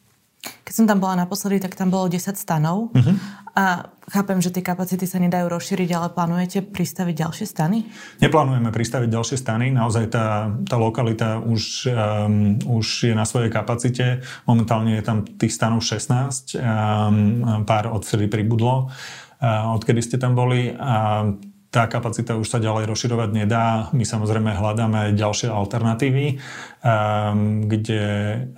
Keď 0.43 0.73
som 0.75 0.87
tam 0.91 0.99
bola 0.99 1.23
naposledy, 1.23 1.63
tak 1.63 1.79
tam 1.79 1.93
bolo 1.93 2.11
10 2.11 2.35
stanov 2.35 2.91
uh-huh. 2.91 3.15
a 3.55 3.93
chápem, 4.11 4.43
že 4.43 4.51
tie 4.51 4.65
kapacity 4.65 5.07
sa 5.07 5.23
nedajú 5.23 5.47
rozšíriť, 5.47 5.91
ale 5.95 6.11
plánujete 6.11 6.67
pristaviť 6.67 7.15
ďalšie 7.23 7.47
stany? 7.47 7.87
Neplánujeme 8.19 8.75
pristaviť 8.75 9.07
ďalšie 9.07 9.39
stany. 9.39 9.71
Naozaj 9.71 10.05
tá, 10.11 10.51
tá 10.67 10.77
lokalita 10.81 11.39
už, 11.39 11.93
um, 11.95 12.59
už 12.67 13.13
je 13.13 13.15
na 13.15 13.23
svojej 13.23 13.55
kapacite. 13.55 14.27
Momentálne 14.49 14.99
je 14.99 15.05
tam 15.07 15.23
tých 15.23 15.55
stanov 15.55 15.87
16. 15.87 16.59
Um, 16.59 17.63
pár 17.63 17.87
odvtedy 17.95 18.27
pribudlo, 18.27 18.91
uh, 19.39 19.77
odkedy 19.79 20.03
ste 20.03 20.19
tam 20.19 20.35
boli. 20.35 20.75
A 20.75 21.31
tá 21.73 21.89
kapacita 21.89 22.37
už 22.37 22.53
sa 22.53 22.61
ďalej 22.61 22.85
rozširovať 22.85 23.31
nedá. 23.33 23.89
My 23.97 24.05
samozrejme 24.05 24.53
hľadáme 24.53 25.17
ďalšie 25.17 25.49
alternatívy, 25.49 26.37
um, 26.85 27.65
kde 27.65 28.05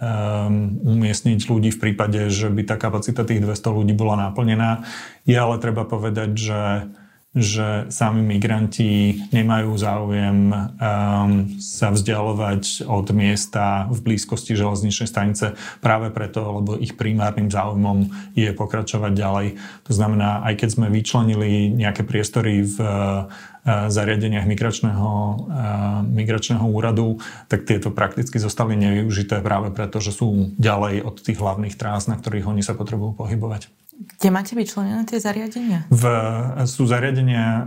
um, 0.02 0.82
umiestniť 0.82 1.46
ľudí 1.46 1.70
v 1.70 1.78
prípade, 1.78 2.26
že 2.26 2.50
by 2.50 2.66
tá 2.66 2.74
kapacita 2.74 3.22
tých 3.22 3.38
200 3.38 3.54
ľudí 3.70 3.94
bola 3.94 4.18
naplnená. 4.18 4.82
Je 5.22 5.38
ale 5.38 5.62
treba 5.62 5.86
povedať, 5.86 6.30
že 6.34 6.60
že 7.34 7.90
sami 7.90 8.22
migranti 8.22 9.18
nemajú 9.34 9.74
záujem 9.74 10.54
um, 10.54 10.70
sa 11.58 11.90
vzdialovať 11.90 12.86
od 12.86 13.10
miesta 13.10 13.90
v 13.90 13.98
blízkosti 14.06 14.54
železničnej 14.54 15.10
stanice 15.10 15.58
práve 15.82 16.14
preto, 16.14 16.62
lebo 16.62 16.78
ich 16.78 16.94
primárnym 16.94 17.50
záujmom 17.50 18.06
je 18.38 18.54
pokračovať 18.54 19.12
ďalej. 19.18 19.46
To 19.90 19.92
znamená, 19.92 20.46
aj 20.46 20.62
keď 20.62 20.68
sme 20.78 20.86
vyčlenili 20.94 21.74
nejaké 21.74 22.06
priestory 22.06 22.62
v 22.62 22.78
uh, 22.78 23.26
zariadeniach 23.66 24.46
migračného, 24.46 25.10
uh, 25.10 25.36
migračného 26.06 26.62
úradu, 26.70 27.18
tak 27.50 27.66
tieto 27.66 27.90
prakticky 27.90 28.38
zostali 28.38 28.78
nevyužité 28.78 29.42
práve 29.42 29.74
preto, 29.74 29.98
že 29.98 30.14
sú 30.14 30.54
ďalej 30.54 31.02
od 31.02 31.18
tých 31.18 31.42
hlavných 31.42 31.74
trás, 31.74 32.06
na 32.06 32.14
ktorých 32.14 32.46
oni 32.46 32.62
sa 32.62 32.78
potrebujú 32.78 33.18
pohybovať. 33.18 33.83
Kde 33.94 34.28
máte 34.34 34.58
vyčlenené 34.58 35.06
tie 35.06 35.22
zariadenia? 35.22 35.86
V, 35.86 36.04
sú 36.66 36.82
zariadenia 36.82 37.44
e, 37.46 37.60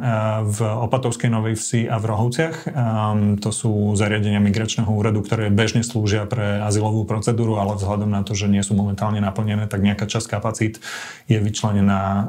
v 0.43 0.59
Opatovskej 0.59 1.31
Novej 1.31 1.55
Vsi 1.55 1.87
a 1.87 1.95
v 1.97 2.05
Rohovciach. 2.11 2.55
Um, 2.67 3.39
to 3.39 3.55
sú 3.55 3.95
zariadenia 3.95 4.43
migračného 4.43 4.91
úradu, 4.91 5.23
ktoré 5.23 5.47
bežne 5.47 5.87
slúžia 5.87 6.27
pre 6.27 6.59
azylovú 6.59 7.07
procedúru, 7.07 7.55
ale 7.55 7.79
vzhľadom 7.79 8.11
na 8.11 8.27
to, 8.27 8.35
že 8.35 8.51
nie 8.51 8.59
sú 8.59 8.75
momentálne 8.75 9.23
naplnené, 9.23 9.71
tak 9.71 9.79
nejaká 9.79 10.03
časť 10.03 10.27
kapacít 10.27 10.83
je 11.31 11.39
vyčlenená 11.39 12.01
um, 12.03 12.25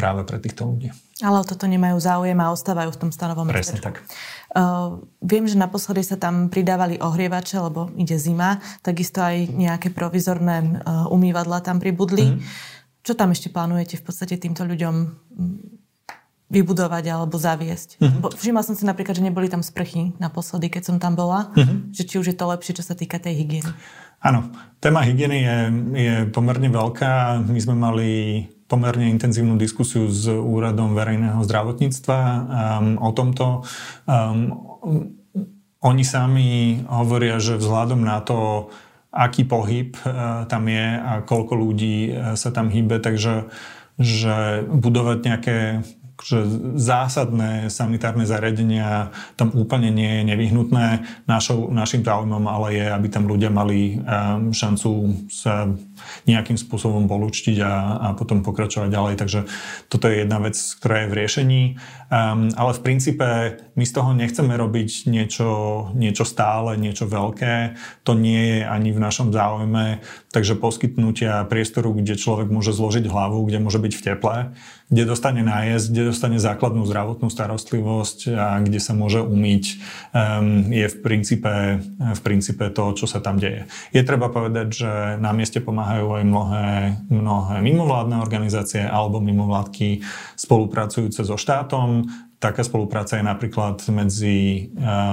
práve 0.00 0.24
pre 0.24 0.40
týchto 0.40 0.72
ľudí. 0.72 0.88
Ale 1.20 1.38
o 1.38 1.46
toto 1.46 1.68
nemajú 1.68 2.00
záujem 2.00 2.38
a 2.40 2.50
ostávajú 2.50 2.90
v 2.96 2.98
tom 2.98 3.10
stanovom 3.12 3.46
Presne 3.46 3.78
mestečku. 3.78 3.84
tak. 3.84 3.94
Uh, 4.56 5.04
viem, 5.20 5.44
že 5.44 5.60
naposledy 5.60 6.02
sa 6.02 6.16
tam 6.16 6.48
pridávali 6.48 6.98
ohrievače, 6.98 7.62
lebo 7.62 7.92
ide 8.00 8.16
zima, 8.16 8.64
takisto 8.80 9.20
aj 9.20 9.52
nejaké 9.52 9.92
provizorné 9.92 10.82
uh, 10.82 11.06
umývadla 11.12 11.60
tam 11.60 11.78
pribudli. 11.78 12.32
Mm-hmm. 12.32 12.70
Čo 13.02 13.18
tam 13.18 13.34
ešte 13.34 13.50
plánujete 13.50 13.98
v 13.98 14.04
podstate 14.06 14.38
týmto 14.38 14.62
ľuďom 14.62 14.94
mm, 14.94 15.58
vybudovať 16.52 17.04
alebo 17.10 17.34
zaviesť? 17.34 17.98
Uh-huh. 17.98 18.30
Všimla 18.30 18.62
som 18.62 18.78
si 18.78 18.86
napríklad, 18.86 19.18
že 19.18 19.26
neboli 19.26 19.50
tam 19.50 19.64
sprchy 19.64 20.14
naposledy, 20.22 20.70
keď 20.70 20.82
som 20.86 20.96
tam 21.02 21.18
bola. 21.18 21.50
Uh-huh. 21.56 21.90
Že 21.90 22.02
či 22.06 22.14
už 22.22 22.26
je 22.30 22.36
to 22.38 22.46
lepšie, 22.46 22.78
čo 22.78 22.84
sa 22.86 22.94
týka 22.94 23.18
tej 23.18 23.42
hygieny. 23.42 23.72
Áno, 24.22 24.54
téma 24.78 25.02
hygieny 25.02 25.38
je, 25.42 25.58
je 25.98 26.14
pomerne 26.30 26.70
veľká. 26.70 27.42
My 27.42 27.58
sme 27.58 27.74
mali 27.74 28.10
pomerne 28.70 29.10
intenzívnu 29.10 29.58
diskusiu 29.58 30.06
s 30.06 30.30
Úradom 30.30 30.94
verejného 30.94 31.42
zdravotníctva 31.42 32.18
um, 32.22 32.42
o 33.02 33.10
tomto. 33.10 33.66
Um, 34.06 34.38
oni 35.82 36.04
sami 36.06 36.80
hovoria, 36.86 37.42
že 37.42 37.58
vzhľadom 37.58 38.06
na 38.06 38.22
to, 38.22 38.70
aký 39.12 39.44
pohyb 39.44 39.92
e, 39.92 40.00
tam 40.48 40.64
je 40.66 40.86
a 40.96 41.20
koľko 41.22 41.54
ľudí 41.54 41.96
e, 42.08 42.12
sa 42.34 42.48
tam 42.48 42.72
hýbe, 42.72 42.96
takže 42.98 43.52
že 44.00 44.64
budovať 44.72 45.18
nejaké 45.20 45.58
že 46.22 46.46
zásadné 46.78 47.66
sanitárne 47.66 48.22
zariadenia 48.22 49.10
tam 49.34 49.50
úplne 49.58 49.90
nie 49.90 50.22
je 50.22 50.28
nevyhnutné. 50.30 50.86
Našou, 51.26 51.74
našim 51.74 52.06
záujmom 52.06 52.46
ale 52.46 52.78
je, 52.78 52.86
aby 52.86 53.08
tam 53.10 53.26
ľudia 53.26 53.50
mali 53.50 53.98
um, 53.98 54.54
šancu 54.54 55.18
sa 55.26 55.66
nejakým 56.26 56.56
spôsobom 56.56 57.10
polúčtiť 57.10 57.58
a, 57.62 57.74
a 57.98 58.08
potom 58.18 58.46
pokračovať 58.46 58.88
ďalej. 58.88 59.14
Takže 59.18 59.40
toto 59.88 60.06
je 60.06 60.22
jedna 60.22 60.38
vec, 60.42 60.54
ktorá 60.56 61.04
je 61.04 61.10
v 61.10 61.16
riešení. 61.18 61.62
Um, 62.12 62.52
ale 62.60 62.76
v 62.76 62.84
princípe 62.84 63.28
my 63.72 63.84
z 63.88 63.92
toho 63.96 64.12
nechceme 64.12 64.52
robiť 64.52 65.08
niečo, 65.08 65.48
niečo 65.96 66.28
stále, 66.28 66.76
niečo 66.76 67.08
veľké. 67.08 67.80
To 68.04 68.12
nie 68.12 68.60
je 68.60 68.68
ani 68.68 68.92
v 68.92 69.00
našom 69.00 69.32
záujme. 69.32 70.04
Takže 70.28 70.60
poskytnutia 70.60 71.44
priestoru, 71.48 71.96
kde 71.96 72.20
človek 72.20 72.52
môže 72.52 72.76
zložiť 72.76 73.08
hlavu, 73.08 73.48
kde 73.48 73.64
môže 73.64 73.80
byť 73.80 73.92
v 73.96 74.04
teple, 74.04 74.36
kde 74.92 75.02
dostane 75.08 75.40
nájsť, 75.40 75.86
kde 75.88 76.02
dostane 76.12 76.36
základnú 76.36 76.84
zdravotnú 76.84 77.32
starostlivosť 77.32 78.18
a 78.32 78.60
kde 78.60 78.80
sa 78.80 78.92
môže 78.92 79.24
umyť, 79.24 79.64
um, 80.12 80.68
je 80.68 80.86
v 80.88 80.96
princípe, 81.00 81.52
v 81.96 82.20
princípe 82.20 82.68
to, 82.72 82.92
čo 82.92 83.08
sa 83.08 83.24
tam 83.24 83.40
deje. 83.40 83.64
Je 83.96 84.04
treba 84.04 84.28
povedať, 84.28 84.68
že 84.68 84.92
na 85.16 85.32
mieste 85.32 85.64
pomáhajú 85.92 86.08
aj 86.08 86.24
mnohé, 86.24 86.68
mnohé 87.12 87.56
mimovládne 87.60 88.16
organizácie 88.16 88.80
alebo 88.80 89.20
mimovládky 89.20 90.00
spolupracujúce 90.40 91.20
so 91.20 91.36
štátom. 91.36 92.08
Taká 92.40 92.64
spolupráca 92.64 93.20
je 93.20 93.24
napríklad 93.28 93.84
medzi 93.92 94.66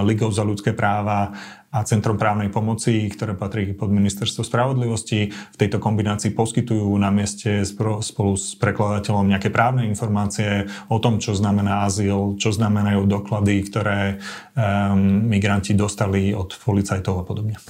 Ligou 0.07 0.31
za 0.31 0.41
ľudské 0.41 0.71
práva 0.73 1.35
a 1.69 1.85
Centrom 1.85 2.17
právnej 2.17 2.49
pomoci, 2.49 3.05
ktoré 3.13 3.37
patrí 3.37 3.77
pod 3.77 3.93
Ministerstvo 3.93 4.41
spravodlivosti. 4.41 5.29
V 5.29 5.57
tejto 5.59 5.77
kombinácii 5.77 6.33
poskytujú 6.33 6.89
na 6.97 7.13
mieste 7.13 7.61
spolu 7.67 8.33
s 8.33 8.57
prekladateľom 8.57 9.29
nejaké 9.29 9.53
právne 9.53 9.85
informácie 9.85 10.65
o 10.89 10.97
tom, 10.97 11.21
čo 11.21 11.37
znamená 11.37 11.85
azyl, 11.85 12.39
čo 12.41 12.49
znamenajú 12.49 13.05
doklady, 13.05 13.61
ktoré 13.69 14.17
um, 14.57 15.29
migranti 15.29 15.77
dostali 15.77 16.33
od 16.33 16.49
policajtov 16.57 17.21
a 17.21 17.23
podobne. 17.27 17.61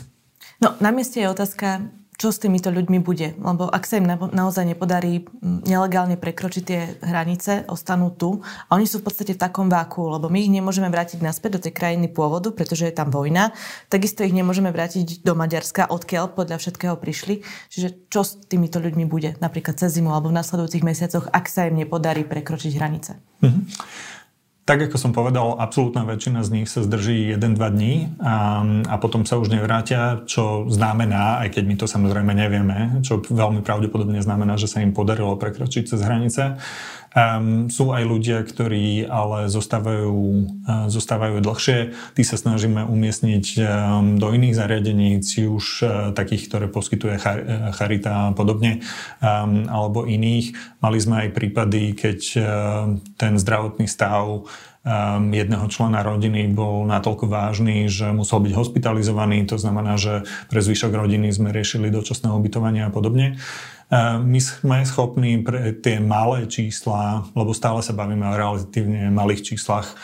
No, 0.63 0.79
na 0.79 0.95
mieste 0.95 1.19
je 1.19 1.27
otázka, 1.27 1.91
čo 2.19 2.35
s 2.35 2.43
týmito 2.43 2.67
ľuďmi 2.67 2.99
bude. 2.99 3.31
Lebo 3.39 3.71
ak 3.71 3.87
sa 3.87 4.03
im 4.03 4.11
naozaj 4.11 4.67
nepodarí 4.67 5.23
nelegálne 5.41 6.19
prekročiť 6.19 6.63
tie 6.67 6.99
hranice, 6.99 7.63
ostanú 7.71 8.11
tu 8.11 8.43
a 8.67 8.75
oni 8.75 8.83
sú 8.83 8.99
v 8.99 9.07
podstate 9.07 9.39
v 9.39 9.41
takom 9.41 9.71
váku, 9.71 10.03
lebo 10.11 10.27
my 10.27 10.43
ich 10.43 10.51
nemôžeme 10.51 10.91
vrátiť 10.91 11.23
naspäť 11.23 11.55
do 11.55 11.63
tej 11.63 11.73
krajiny 11.79 12.11
pôvodu, 12.11 12.51
pretože 12.51 12.83
je 12.83 12.93
tam 12.93 13.07
vojna. 13.07 13.55
Takisto 13.87 14.27
ich 14.27 14.35
nemôžeme 14.35 14.67
vrátiť 14.67 15.23
do 15.23 15.31
Maďarska, 15.31 15.87
odkiaľ 15.87 16.35
podľa 16.35 16.59
všetkého 16.59 16.99
prišli. 16.99 17.39
Čiže 17.71 18.11
čo 18.11 18.27
s 18.27 18.35
týmito 18.51 18.83
ľuďmi 18.83 19.07
bude 19.07 19.39
napríklad 19.39 19.79
cez 19.79 19.95
zimu 19.95 20.11
alebo 20.11 20.27
v 20.27 20.43
nasledujúcich 20.43 20.83
mesiacoch, 20.83 21.31
ak 21.31 21.47
sa 21.47 21.71
im 21.71 21.79
nepodarí 21.79 22.27
prekročiť 22.27 22.75
hranice? 22.75 23.15
Mm-hmm. 23.39 23.63
Tak 24.69 24.85
ako 24.85 25.01
som 25.01 25.17
povedal, 25.17 25.57
absolútna 25.57 26.05
väčšina 26.05 26.45
z 26.45 26.53
nich 26.53 26.69
sa 26.69 26.85
zdrží 26.85 27.33
1-2 27.33 27.57
dní 27.57 28.13
a, 28.21 28.61
a 28.85 28.95
potom 29.01 29.25
sa 29.25 29.41
už 29.41 29.49
nevrátia, 29.49 30.21
čo 30.29 30.69
znamená, 30.69 31.41
aj 31.41 31.57
keď 31.57 31.63
my 31.65 31.73
to 31.73 31.89
samozrejme 31.89 32.29
nevieme, 32.37 33.01
čo 33.01 33.17
veľmi 33.17 33.65
pravdepodobne 33.65 34.21
znamená, 34.21 34.61
že 34.61 34.69
sa 34.69 34.85
im 34.85 34.93
podarilo 34.93 35.33
prekročiť 35.41 35.89
cez 35.89 36.05
hranice. 36.05 36.61
Um, 37.09 37.73
sú 37.73 37.89
aj 37.89 38.05
ľudia, 38.05 38.45
ktorí 38.45 39.09
ale 39.09 39.49
zostávajú, 39.49 40.13
uh, 40.61 40.85
zostávajú 40.93 41.41
dlhšie. 41.41 41.97
Tí 42.13 42.21
sa 42.21 42.37
snažíme 42.37 42.85
umiestniť 42.85 43.45
um, 43.57 43.65
do 44.21 44.29
iných 44.29 44.53
zariadení, 44.53 45.17
či 45.25 45.49
už 45.49 45.65
uh, 45.81 45.89
takých, 46.13 46.45
ktoré 46.45 46.65
poskytuje 46.69 47.17
char- 47.17 47.73
Charita 47.73 48.29
a 48.29 48.35
podobne, 48.37 48.85
um, 49.25 49.65
alebo 49.65 50.05
iných. 50.05 50.53
Mali 50.85 50.97
sme 51.01 51.25
aj 51.25 51.33
prípady, 51.33 51.97
keď 51.97 52.19
uh, 52.37 52.45
ten 53.17 53.41
zdravotný 53.41 53.89
stav 53.89 54.45
jedného 55.29 55.67
člena 55.67 56.01
rodiny 56.07 56.47
bol 56.55 56.87
natoľko 56.87 57.27
vážny, 57.27 57.91
že 57.91 58.15
musel 58.15 58.39
byť 58.39 58.53
hospitalizovaný. 58.55 59.43
To 59.51 59.59
znamená, 59.59 59.99
že 59.99 60.23
pre 60.47 60.63
zvyšok 60.63 60.95
rodiny 60.95 61.27
sme 61.35 61.51
riešili 61.51 61.91
dočasné 61.91 62.31
ubytovanie 62.31 62.87
a 62.87 62.91
podobne. 62.91 63.37
My 63.97 64.37
sme 64.37 64.85
schopní 64.85 65.41
pre 65.41 65.73
tie 65.73 65.97
malé 65.97 66.45
čísla, 66.45 67.25
lebo 67.33 67.57
stále 67.57 67.81
sa 67.81 67.97
bavíme 67.97 68.21
o 68.21 68.37
relatívne 68.37 69.09
malých 69.09 69.41
číslach, 69.41 69.97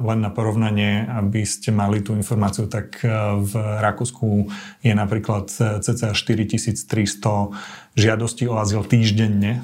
len 0.00 0.18
na 0.24 0.32
porovnanie, 0.32 1.06
aby 1.06 1.44
ste 1.46 1.70
mali 1.70 2.00
tú 2.00 2.16
informáciu, 2.16 2.66
tak 2.66 2.98
v 3.36 3.52
Rakúsku 3.54 4.48
je 4.82 4.96
napríklad 4.96 5.52
cca 5.54 6.16
4300 6.16 7.92
žiadostí 7.92 8.48
o 8.48 8.56
azyl 8.56 8.82
týždenne, 8.82 9.62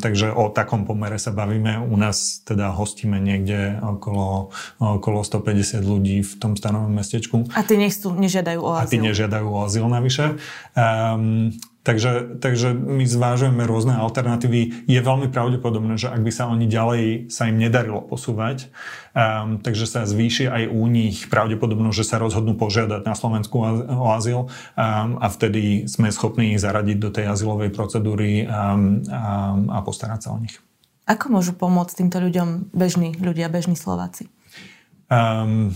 takže 0.00 0.32
o 0.32 0.48
takom 0.48 0.88
pomere 0.88 1.20
sa 1.20 1.30
bavíme. 1.30 1.76
U 1.76 1.94
nás 2.00 2.40
teda 2.42 2.72
hostíme 2.72 3.20
niekde 3.20 3.78
okolo, 3.84 4.48
okolo 4.80 5.20
150 5.20 5.84
ľudí 5.84 6.24
v 6.24 6.32
tom 6.40 6.56
stanovom 6.56 6.90
mestečku. 6.90 7.46
A 7.52 7.62
tí 7.62 7.76
nechcú, 7.76 8.16
nežiadajú 8.16 8.58
o 8.64 8.72
azyl. 8.74 8.88
A 8.88 8.90
tí 8.90 8.98
nežiadajú 8.98 9.46
o 9.46 9.58
azyl 9.62 9.86
navyše. 9.86 10.40
Um, 10.74 11.52
Takže, 11.82 12.38
takže 12.38 12.78
my 12.78 13.02
zvážujeme 13.02 13.66
rôzne 13.66 13.98
alternatívy. 13.98 14.86
Je 14.86 15.00
veľmi 15.02 15.34
pravdepodobné, 15.34 15.98
že 15.98 16.14
ak 16.14 16.22
by 16.22 16.30
sa 16.30 16.46
oni 16.46 16.70
ďalej 16.70 17.26
sa 17.26 17.50
im 17.50 17.58
nedarilo 17.58 18.06
posúvať, 18.06 18.70
um, 19.10 19.58
takže 19.58 19.90
sa 19.90 20.06
zvýši 20.06 20.46
aj 20.46 20.70
u 20.70 20.86
nich 20.86 21.26
pravdepodobnosť, 21.26 21.98
že 21.98 22.06
sa 22.06 22.22
rozhodnú 22.22 22.54
požiadať 22.54 23.02
na 23.02 23.18
Slovensku 23.18 23.58
o 23.98 24.06
azyl 24.14 24.46
um, 24.46 24.48
a 25.18 25.26
vtedy 25.26 25.90
sme 25.90 26.14
schopní 26.14 26.54
ich 26.54 26.62
zaradiť 26.62 26.96
do 27.02 27.10
tej 27.10 27.34
azylovej 27.34 27.74
procedúry 27.74 28.46
um, 28.46 29.02
a, 29.10 29.58
a 29.74 29.78
postarať 29.82 30.30
sa 30.30 30.30
o 30.34 30.38
nich. 30.38 30.62
Ako 31.10 31.34
môžu 31.34 31.50
pomôcť 31.58 31.98
týmto 31.98 32.22
ľuďom 32.22 32.70
bežní 32.70 33.18
ľudia, 33.18 33.50
bežní 33.50 33.74
Slováci? 33.74 34.30
Um, 35.10 35.74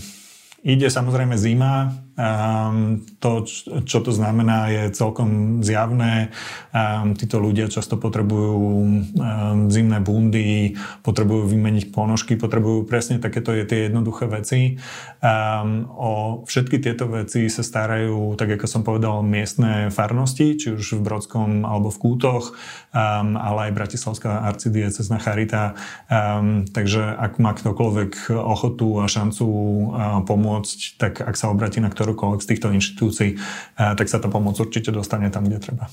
ide 0.63 0.87
samozrejme 0.87 1.35
zima, 1.35 1.91
Um, 2.17 3.05
to, 3.21 3.45
čo 3.85 4.01
to 4.01 4.09
znamená, 4.09 4.73
je 4.73 4.89
celkom 4.89 5.61
zjavné. 5.61 6.33
Um, 6.73 7.13
títo 7.13 7.37
ľudia 7.37 7.69
často 7.69 7.93
potrebujú 7.93 8.57
um, 8.57 9.69
zimné 9.69 10.01
bundy, 10.01 10.73
potrebujú 11.05 11.45
vymeniť 11.45 11.93
ponožky, 11.93 12.33
potrebujú 12.33 12.89
presne 12.89 13.21
takéto 13.21 13.53
je 13.53 13.69
tie 13.69 13.79
jednoduché 13.85 14.25
veci. 14.25 14.81
Um, 15.21 15.85
o 15.93 16.41
všetky 16.49 16.81
tieto 16.81 17.05
veci 17.05 17.53
sa 17.53 17.61
starajú, 17.61 18.33
tak 18.33 18.57
ako 18.57 18.65
som 18.65 18.81
povedal, 18.81 19.21
miestne 19.21 19.93
farnosti, 19.93 20.57
či 20.57 20.73
už 20.73 20.97
v 20.97 21.05
Brodskom 21.05 21.69
alebo 21.69 21.93
v 21.93 22.01
Kútoch, 22.01 22.57
um, 22.97 23.37
ale 23.37 23.69
aj 23.69 23.77
Bratislavská 23.77 24.41
arcidiecezna 24.49 25.21
Charita. 25.21 25.77
Um, 26.09 26.65
takže 26.65 27.13
ak 27.13 27.37
má 27.37 27.53
ktokoľvek 27.53 28.33
ochotu 28.33 28.87
a 29.01 29.05
šancu 29.05 29.45
uh, 29.45 30.25
pomôcť, 30.25 30.79
tak 30.97 31.21
ak 31.21 31.37
sa 31.37 31.53
obratí 31.53 31.77
na 31.77 31.93
ktorú 31.93 32.06
ktorúkoľvek 32.07 32.39
z 32.39 32.49
týchto 32.55 32.71
inštitúcií, 32.71 33.29
eh, 33.35 33.91
tak 33.99 34.07
sa 34.07 34.23
tá 34.23 34.31
pomoc 34.31 34.55
určite 34.55 34.95
dostane 34.95 35.27
tam, 35.27 35.43
kde 35.43 35.59
treba. 35.59 35.91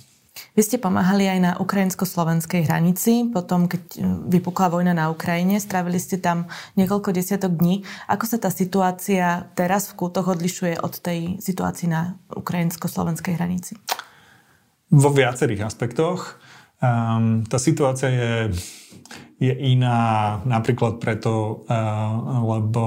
Vy 0.54 0.62
ste 0.66 0.78
pomáhali 0.82 1.30
aj 1.30 1.38
na 1.42 1.52
ukrajinsko-slovenskej 1.58 2.70
hranici, 2.70 3.26
potom 3.34 3.66
keď 3.66 3.82
eh, 3.98 4.02
vypukla 4.30 4.70
vojna 4.70 4.94
na 4.94 5.10
Ukrajine, 5.10 5.58
strávili 5.58 5.98
ste 5.98 6.22
tam 6.22 6.46
niekoľko 6.78 7.10
desiatok 7.10 7.58
dní. 7.58 7.82
Ako 8.06 8.30
sa 8.30 8.38
tá 8.38 8.54
situácia 8.54 9.50
teraz 9.58 9.90
v 9.90 10.06
Kútoch 10.06 10.30
odlišuje 10.30 10.78
od 10.78 10.94
tej 11.02 11.42
situácii 11.42 11.90
na 11.90 12.14
ukrajinsko-slovenskej 12.30 13.34
hranici? 13.34 13.74
Vo 14.94 15.10
viacerých 15.10 15.66
aspektoch. 15.66 16.38
Um, 16.78 17.42
tá 17.48 17.58
situácia 17.58 18.12
je, 18.12 18.32
je 19.40 19.54
iná 19.74 20.38
napríklad 20.44 21.00
preto, 21.00 21.64
uh, 21.64 22.44
lebo 22.44 22.84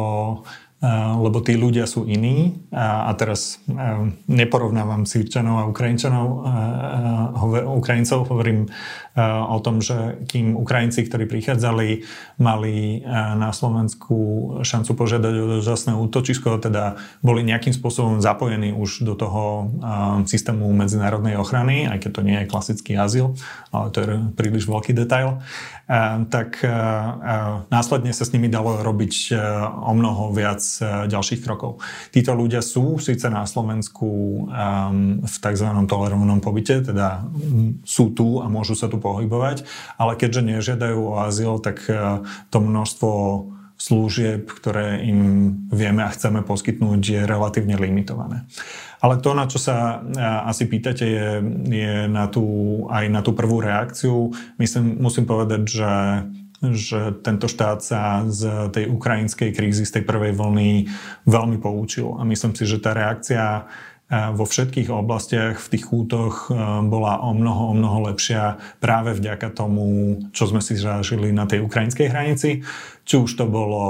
lebo 1.17 1.41
tí 1.41 1.57
ľudia 1.57 1.89
sú 1.89 2.05
iní. 2.05 2.53
A, 2.69 3.09
a 3.09 3.11
teraz 3.17 3.57
neporovnávam 4.29 5.09
Sýrčanov 5.09 5.55
a 5.57 5.69
Ukrajinčanov, 5.69 6.27
Ukrajincov, 7.81 8.29
hovorím 8.29 8.69
o 9.49 9.57
tom, 9.65 9.81
že 9.81 10.21
kým 10.29 10.53
Ukrajinci, 10.53 11.01
ktorí 11.09 11.25
prichádzali, 11.25 12.05
mali 12.37 13.01
na 13.37 13.49
Slovensku 13.49 14.17
šancu 14.61 14.93
požiadať 14.93 15.33
o 15.33 15.45
dočasné 15.57 15.97
útočisko, 15.97 16.61
teda 16.61 17.01
boli 17.25 17.41
nejakým 17.41 17.73
spôsobom 17.73 18.21
zapojení 18.21 18.69
už 18.77 19.01
do 19.01 19.17
toho 19.17 19.73
systému 20.29 20.69
medzinárodnej 20.77 21.33
ochrany, 21.41 21.89
aj 21.89 22.05
keď 22.05 22.11
to 22.13 22.21
nie 22.21 22.37
je 22.45 22.49
klasický 22.53 22.93
azyl, 22.93 23.33
ale 23.73 23.89
to 23.89 23.97
je 24.05 24.07
príliš 24.37 24.69
veľký 24.69 24.93
detail, 24.93 25.41
tak 26.27 26.59
následne 27.71 28.11
sa 28.11 28.27
s 28.27 28.35
nimi 28.35 28.51
dalo 28.51 28.83
robiť 28.83 29.31
o 29.87 29.91
mnoho 29.95 30.35
viac 30.35 30.59
ďalších 31.07 31.41
krokov. 31.47 31.79
Títo 32.11 32.35
ľudia 32.35 32.59
sú 32.59 32.99
síce 32.99 33.31
na 33.31 33.47
Slovensku 33.47 34.09
v 35.23 35.35
tzv. 35.39 35.67
tolerovanom 35.87 36.43
pobyte, 36.43 36.83
teda 36.83 37.23
sú 37.87 38.11
tu 38.11 38.43
a 38.43 38.51
môžu 38.51 38.75
sa 38.75 38.91
tu 38.91 38.99
pohybovať, 38.99 39.63
ale 39.95 40.19
keďže 40.19 40.59
nežiadajú 40.59 40.99
o 40.99 41.23
azyl, 41.23 41.63
tak 41.63 41.79
to 42.51 42.57
množstvo 42.59 43.55
služieb, 43.77 44.49
ktoré 44.49 45.05
im 45.05 45.53
vieme 45.69 46.01
a 46.01 46.09
chceme 46.09 46.41
poskytnúť, 46.41 46.99
je 46.99 47.21
relatívne 47.23 47.77
limitované. 47.77 48.49
Ale 48.97 49.21
to, 49.21 49.37
na 49.37 49.45
čo 49.45 49.61
sa 49.61 50.01
asi 50.49 50.65
pýtate, 50.65 51.05
je, 51.05 51.29
je 51.69 51.95
na 52.09 52.25
tú, 52.25 52.45
aj 52.89 53.05
na 53.13 53.21
tú 53.21 53.37
prvú 53.37 53.61
reakciu. 53.61 54.33
Myslím, 54.57 54.97
musím 54.97 55.29
povedať, 55.29 55.61
že 55.69 55.91
že 56.57 57.13
tento 57.21 57.45
štát 57.45 57.85
sa 57.85 58.25
z 58.25 58.73
tej 58.73 58.89
ukrajinskej 58.89 59.53
krízy, 59.53 59.85
z 59.85 60.01
tej 60.01 60.03
prvej 60.09 60.33
vlny 60.33 60.89
veľmi 61.29 61.61
poučil. 61.61 62.17
A 62.17 62.25
myslím 62.25 62.57
si, 62.57 62.65
že 62.65 62.81
tá 62.81 62.97
reakcia 62.97 63.69
vo 64.09 64.47
všetkých 64.47 64.87
oblastiach 64.87 65.59
v 65.59 65.67
tých 65.67 65.85
kútoch 65.85 66.47
bola 66.87 67.19
o 67.21 67.35
mnoho, 67.35 67.63
o 67.69 67.73
mnoho 67.75 68.09
lepšia 68.09 68.55
práve 68.79 69.11
vďaka 69.13 69.51
tomu, 69.51 70.17
čo 70.31 70.47
sme 70.47 70.63
si 70.63 70.79
zažili 70.79 71.35
na 71.35 71.43
tej 71.43 71.61
ukrajinskej 71.67 72.07
hranici. 72.07 72.63
Či 73.07 73.23
už 73.23 73.39
to 73.39 73.47
bolo 73.47 73.83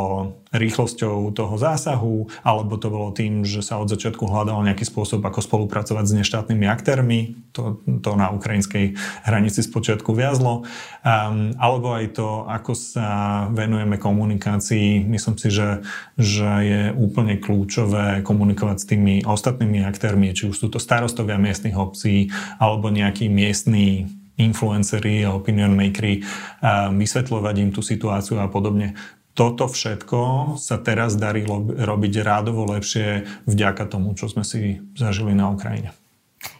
rýchlosťou 0.53 1.34
toho 1.34 1.56
zásahu, 1.58 2.30
alebo 2.45 2.77
to 2.77 2.88
bolo 2.88 3.10
tým, 3.12 3.43
že 3.43 3.65
sa 3.65 3.82
od 3.82 3.89
začiatku 3.89 4.23
hľadal 4.30 4.62
nejaký 4.63 4.86
spôsob, 4.86 5.25
ako 5.25 5.41
spolupracovať 5.43 6.06
s 6.06 6.17
neštátnymi 6.21 6.65
aktérmi. 6.69 7.19
To, 7.58 7.82
to 7.84 8.12
na 8.13 8.30
ukrajinskej 8.30 8.93
hranici 9.25 9.65
spočiatku 9.65 10.13
viazlo. 10.13 10.69
Um, 11.01 11.58
alebo 11.58 11.97
aj 11.97 12.13
to, 12.13 12.45
ako 12.45 12.77
sa 12.77 13.10
venujeme 13.51 13.97
komunikácii. 13.97 15.01
Myslím 15.03 15.36
si, 15.41 15.49
že, 15.49 15.82
že 16.15 16.49
je 16.63 16.82
úplne 16.93 17.41
kľúčové 17.41 18.21
komunikovať 18.21 18.77
s 18.77 18.86
tými 18.86 19.15
ostatnými 19.25 19.82
aktérmi, 19.84 20.32
či 20.32 20.47
už 20.47 20.56
sú 20.56 20.67
to 20.69 20.77
starostovia 20.77 21.41
miestnych 21.41 21.75
obcí, 21.75 22.30
alebo 22.62 22.93
nejaký 22.93 23.27
miestný 23.34 24.13
influenceri 24.38 25.26
a 25.26 25.34
opinion 25.34 25.73
makery, 25.73 26.21
vysvetľovať 26.93 27.56
im 27.58 27.69
tú 27.73 27.82
situáciu 27.82 28.38
a 28.38 28.47
podobne. 28.47 28.93
Toto 29.38 29.69
všetko 29.69 30.54
sa 30.58 30.82
teraz 30.82 31.13
darí 31.13 31.45
robiť 31.78 32.13
rádovo 32.26 32.65
lepšie 32.73 33.26
vďaka 33.45 33.86
tomu, 33.86 34.17
čo 34.17 34.26
sme 34.26 34.41
si 34.41 34.82
zažili 34.97 35.38
na 35.38 35.54
Ukrajine. 35.54 35.93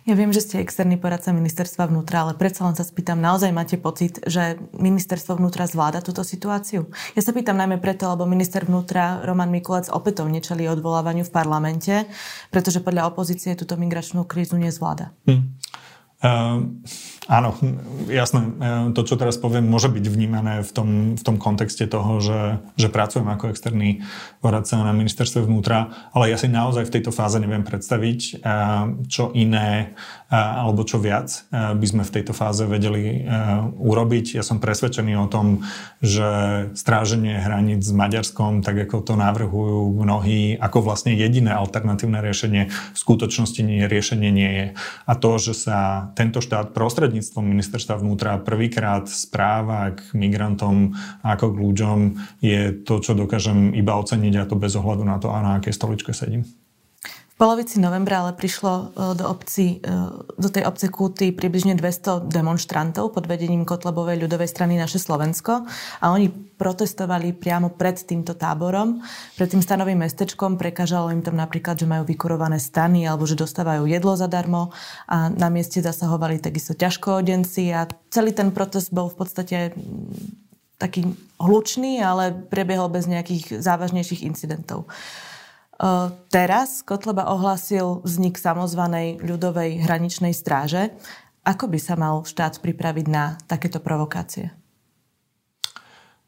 Ja 0.08 0.16
viem, 0.16 0.32
že 0.32 0.40
ste 0.40 0.64
externý 0.64 0.96
poradca 0.96 1.36
ministerstva 1.36 1.92
vnútra, 1.92 2.24
ale 2.24 2.34
predsa 2.34 2.64
len 2.64 2.80
sa 2.80 2.88
spýtam, 2.88 3.20
naozaj 3.20 3.52
máte 3.52 3.76
pocit, 3.76 4.24
že 4.24 4.56
ministerstvo 4.72 5.36
vnútra 5.36 5.68
zvláda 5.68 6.00
túto 6.00 6.24
situáciu? 6.24 6.88
Ja 7.12 7.22
sa 7.22 7.36
pýtam 7.36 7.60
najmä 7.60 7.78
preto, 7.84 8.08
lebo 8.08 8.24
minister 8.24 8.64
vnútra 8.64 9.20
Roman 9.28 9.52
Mikulec 9.52 9.92
opätovne 9.92 10.40
čelí 10.40 10.64
odvolávaniu 10.72 11.28
v 11.28 11.34
parlamente, 11.36 12.08
pretože 12.50 12.80
podľa 12.80 13.12
opozície 13.12 13.52
túto 13.60 13.76
migračnú 13.76 14.24
krízu 14.24 14.56
nezvláda. 14.56 15.12
Hm. 15.28 15.57
Uh, 16.18 16.74
áno, 17.30 17.54
jasné. 18.10 18.42
Ehm, 18.58 18.98
to, 18.98 19.06
čo 19.06 19.22
teraz 19.22 19.38
poviem, 19.38 19.70
môže 19.70 19.86
byť 19.86 20.06
vnímané 20.10 20.66
v 20.66 20.72
tom, 20.74 20.90
v 21.14 21.22
tom 21.22 21.38
kontexte 21.38 21.86
toho, 21.86 22.18
že, 22.18 22.58
že 22.74 22.90
pracujem 22.90 23.30
ako 23.30 23.54
externý 23.54 24.02
poradca 24.42 24.82
na 24.82 24.98
ministerstve 24.98 25.46
vnútra, 25.46 25.94
ale 26.18 26.34
ja 26.34 26.42
si 26.42 26.50
naozaj 26.50 26.90
v 26.90 26.94
tejto 26.98 27.14
fáze 27.14 27.38
neviem 27.38 27.62
predstaviť, 27.62 28.42
uh, 28.42 28.98
čo 29.06 29.30
iné 29.38 29.94
alebo 30.28 30.84
čo 30.84 31.00
viac 31.00 31.48
by 31.52 31.88
sme 31.88 32.04
v 32.04 32.14
tejto 32.20 32.36
fáze 32.36 32.60
vedeli 32.68 33.24
urobiť. 33.80 34.36
Ja 34.36 34.44
som 34.44 34.60
presvedčený 34.60 35.16
o 35.16 35.32
tom, 35.32 35.64
že 36.04 36.28
stráženie 36.76 37.40
hraníc 37.40 37.88
s 37.88 37.96
Maďarskom, 37.96 38.60
tak 38.60 38.76
ako 38.76 39.08
to 39.08 39.14
navrhujú 39.16 39.96
mnohí, 39.96 40.60
ako 40.60 40.84
vlastne 40.84 41.16
jediné 41.16 41.56
alternatívne 41.56 42.20
riešenie, 42.20 42.68
v 42.68 42.98
skutočnosti 43.00 43.62
nie, 43.64 43.88
riešenie 43.88 44.28
nie 44.28 44.52
je. 44.52 44.68
A 45.08 45.16
to, 45.16 45.40
že 45.40 45.56
sa 45.56 46.07
tento 46.14 46.44
štát 46.44 46.76
prostredníctvom 46.76 47.44
ministerstva 47.44 48.00
vnútra 48.00 48.38
prvýkrát 48.40 49.10
správa 49.10 49.96
k 49.96 50.14
migrantom 50.14 50.94
ako 51.26 51.56
k 51.56 51.62
ľuďom 51.64 52.00
je 52.44 52.62
to, 52.86 53.02
čo 53.02 53.18
dokážem 53.18 53.74
iba 53.74 53.98
oceniť 53.98 54.34
a 54.38 54.48
to 54.48 54.56
bez 54.60 54.78
ohľadu 54.78 55.04
na 55.04 55.18
to, 55.18 55.34
a 55.34 55.40
na 55.42 55.52
aké 55.58 55.74
stoličke 55.74 56.14
sedím 56.14 56.46
polovici 57.38 57.78
novembra 57.78 58.26
ale 58.26 58.34
prišlo 58.34 58.74
e, 58.74 58.86
do, 59.14 59.26
obci, 59.30 59.78
e, 59.78 59.94
do 60.36 60.50
tej 60.50 60.66
obce 60.66 60.90
Kúty 60.90 61.30
približne 61.30 61.78
200 61.78 62.26
demonstrantov 62.26 63.14
pod 63.14 63.30
vedením 63.30 63.62
Kotlebovej 63.62 64.18
ľudovej 64.26 64.50
strany 64.50 64.74
Naše 64.76 64.98
Slovensko 64.98 65.70
a 66.02 66.06
oni 66.10 66.34
protestovali 66.34 67.38
priamo 67.38 67.78
pred 67.78 68.02
týmto 68.02 68.34
táborom, 68.34 69.06
pred 69.38 69.54
tým 69.54 69.62
stanovým 69.62 70.02
mestečkom. 70.02 70.58
Prekážalo 70.58 71.14
im 71.14 71.22
tam 71.22 71.38
napríklad, 71.38 71.78
že 71.78 71.86
majú 71.86 72.10
vykurované 72.10 72.58
stany 72.58 73.06
alebo 73.06 73.30
že 73.30 73.38
dostávajú 73.38 73.86
jedlo 73.86 74.18
zadarmo 74.18 74.74
a 75.06 75.30
na 75.30 75.54
mieste 75.54 75.78
zasahovali 75.78 76.42
takisto 76.42 76.74
ťažkoodenci 76.74 77.70
a 77.72 77.86
celý 78.10 78.34
ten 78.34 78.50
protest 78.50 78.90
bol 78.90 79.14
v 79.14 79.18
podstate 79.22 79.58
taký 80.78 81.10
hlučný, 81.42 82.02
ale 82.02 82.34
prebiehol 82.34 82.90
bez 82.90 83.10
nejakých 83.10 83.62
závažnejších 83.62 84.26
incidentov. 84.26 84.90
Teraz 86.34 86.82
Kotleba 86.82 87.30
ohlasil 87.30 88.02
vznik 88.02 88.42
samozvanej 88.42 89.22
ľudovej 89.22 89.86
hraničnej 89.86 90.34
stráže. 90.34 90.90
Ako 91.46 91.70
by 91.70 91.80
sa 91.80 91.94
mal 91.94 92.26
štát 92.26 92.58
pripraviť 92.60 93.06
na 93.06 93.38
takéto 93.46 93.78
provokácie? 93.78 94.50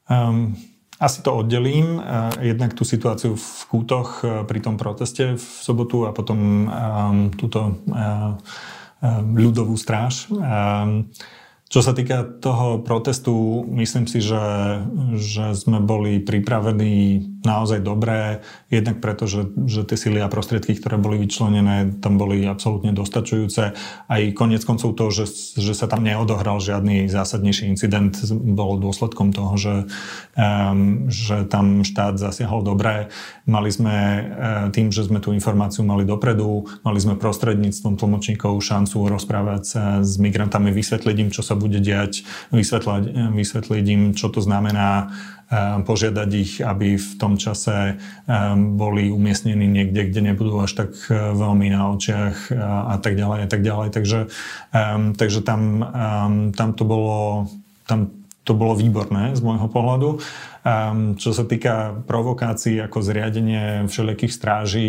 Um, 0.06 0.54
asi 1.02 1.26
to 1.26 1.34
oddelím. 1.34 1.98
Jednak 2.44 2.78
tú 2.78 2.86
situáciu 2.86 3.40
v 3.40 3.60
kútoch 3.72 4.20
e, 4.20 4.44
pri 4.44 4.60
tom 4.60 4.76
proteste 4.76 5.40
v 5.40 5.46
sobotu 5.64 6.04
a 6.04 6.12
potom 6.12 6.40
um, 6.40 6.68
túto 7.32 7.80
um, 7.88 8.36
ľudovú 9.32 9.80
stráž. 9.80 10.28
Um, 10.28 11.08
čo 11.70 11.86
sa 11.86 11.94
týka 11.94 12.26
toho 12.42 12.82
protestu, 12.82 13.64
myslím 13.78 14.10
si, 14.10 14.26
že, 14.26 14.42
že 15.22 15.54
sme 15.54 15.78
boli 15.80 16.18
pripravení 16.18 17.22
naozaj 17.44 17.80
dobré, 17.80 18.44
jednak 18.68 19.00
preto, 19.00 19.24
že, 19.24 19.48
že 19.66 19.88
tie 19.88 19.96
sily 19.96 20.20
a 20.20 20.28
prostriedky, 20.28 20.76
ktoré 20.76 21.00
boli 21.00 21.20
vyčlenené, 21.24 22.00
tam 22.04 22.20
boli 22.20 22.44
absolútne 22.44 22.92
dostačujúce. 22.92 23.64
Aj 24.08 24.22
konec 24.36 24.64
koncov 24.68 24.96
to, 24.96 25.06
že, 25.12 25.56
že 25.56 25.72
sa 25.72 25.88
tam 25.88 26.04
neodohral 26.04 26.60
žiadny 26.60 27.08
zásadnejší 27.08 27.72
incident, 27.72 28.12
bol 28.32 28.76
dôsledkom 28.80 29.32
toho, 29.32 29.56
že, 29.56 29.76
um, 30.36 31.08
že 31.08 31.48
tam 31.48 31.88
štát 31.88 32.20
zasiahol 32.20 32.62
dobre. 32.62 33.08
Mali 33.48 33.72
sme 33.72 33.96
uh, 33.96 34.24
tým, 34.76 34.92
že 34.92 35.08
sme 35.08 35.24
tú 35.24 35.32
informáciu 35.32 35.88
mali 35.88 36.04
dopredu, 36.04 36.68
mali 36.84 37.00
sme 37.00 37.16
prostredníctvom 37.16 37.96
tlmočníkov 37.96 38.60
šancu 38.60 39.08
rozprávať 39.08 39.62
sa 39.64 39.84
s 40.04 40.20
migrantami, 40.20 40.76
vysvetliť 40.76 41.18
im, 41.24 41.30
čo 41.32 41.42
sa 41.42 41.56
bude 41.56 41.80
diať, 41.80 42.28
vysvetliť, 42.52 43.32
vysvetliť 43.32 43.86
im, 43.96 44.02
čo 44.12 44.28
to 44.28 44.44
znamená, 44.44 45.08
eh, 45.08 45.39
požiadať 45.58 46.30
ich, 46.38 46.54
aby 46.62 46.94
v 46.94 47.12
tom 47.18 47.34
čase 47.42 47.98
eh, 47.98 47.98
boli 48.56 49.10
umiestnení 49.10 49.66
niekde, 49.66 50.06
kde 50.14 50.22
nebudú 50.30 50.62
až 50.62 50.86
tak 50.86 50.92
eh, 51.10 51.34
veľmi 51.34 51.74
na 51.74 51.90
očiach 51.90 52.54
a 52.90 52.96
tak 53.02 53.18
ďalej 53.18 53.40
a 53.46 53.50
tak 53.50 53.62
ďalej. 53.66 53.88
Takže, 53.90 54.20
takže 55.18 55.40
tam, 55.42 55.62
tam 56.54 56.70
to 56.78 56.84
bolo 56.86 57.50
tam 57.90 58.19
to 58.50 58.58
bolo 58.58 58.74
výborné 58.74 59.38
z 59.38 59.46
môjho 59.46 59.70
pohľadu. 59.70 60.10
Um, 60.60 61.16
čo 61.16 61.32
sa 61.32 61.48
týka 61.48 62.04
provokácií 62.04 62.84
ako 62.84 63.00
zriadenie 63.00 63.88
všelijakých 63.88 64.34
stráží, 64.34 64.88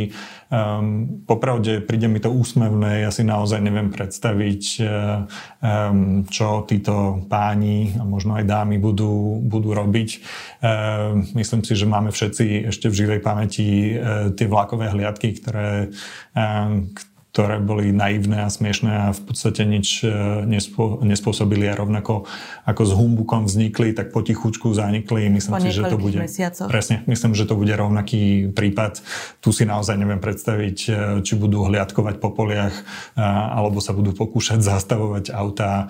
um, 0.50 1.22
popravde 1.28 1.78
príde 1.78 2.10
mi 2.10 2.18
to 2.18 2.26
úsmevné, 2.26 3.06
ja 3.06 3.14
si 3.14 3.22
naozaj 3.22 3.62
neviem 3.62 3.92
predstaviť, 3.92 4.62
um, 4.82 6.26
čo 6.26 6.66
títo 6.66 7.22
páni 7.30 7.94
a 7.94 8.02
možno 8.02 8.34
aj 8.34 8.50
dámy 8.50 8.82
budú, 8.82 9.38
budú 9.46 9.70
robiť. 9.70 10.10
Um, 10.58 11.28
myslím 11.38 11.62
si, 11.62 11.78
že 11.78 11.86
máme 11.86 12.10
všetci 12.10 12.74
ešte 12.74 12.90
v 12.90 12.98
živej 13.06 13.20
pamäti 13.22 13.94
uh, 13.94 14.34
tie 14.34 14.50
vlakové 14.50 14.90
hliadky, 14.90 15.38
ktoré, 15.38 15.94
um, 16.34 16.90
ktoré 17.30 17.62
boli 17.62 17.94
naivné 17.94 18.42
a 18.42 18.50
smiešné 18.50 18.90
a 18.90 19.06
v 19.14 19.22
podstate 19.22 19.62
nič 19.62 20.02
e, 20.02 20.10
nespô, 20.50 20.98
nespôsobili 20.98 21.70
a 21.70 21.78
rovnako 21.78 22.26
ako 22.66 22.82
s 22.82 22.92
humbukom 22.92 23.46
vznikli, 23.46 23.94
tak 23.94 24.10
potichučku 24.10 24.74
zanikli. 24.74 25.30
Myslím 25.30 25.54
po 25.54 25.62
si, 25.62 25.70
že 25.70 25.86
to 25.86 25.94
bude... 25.94 26.18
Mesiacoch. 26.18 26.66
Presne, 26.66 27.06
myslím, 27.06 27.38
že 27.38 27.46
to 27.46 27.54
bude 27.54 27.70
rovnaký 27.70 28.50
prípad. 28.50 28.98
Tu 29.38 29.54
si 29.54 29.62
naozaj 29.62 29.94
neviem 29.94 30.18
predstaviť, 30.18 30.78
e, 30.90 30.90
či 31.22 31.38
budú 31.38 31.62
hliadkovať 31.70 32.18
po 32.18 32.34
poliach 32.34 32.74
alebo 33.14 33.78
sa 33.78 33.94
budú 33.94 34.10
pokúšať 34.10 34.58
zastavovať 34.74 35.30
autá. 35.30 35.86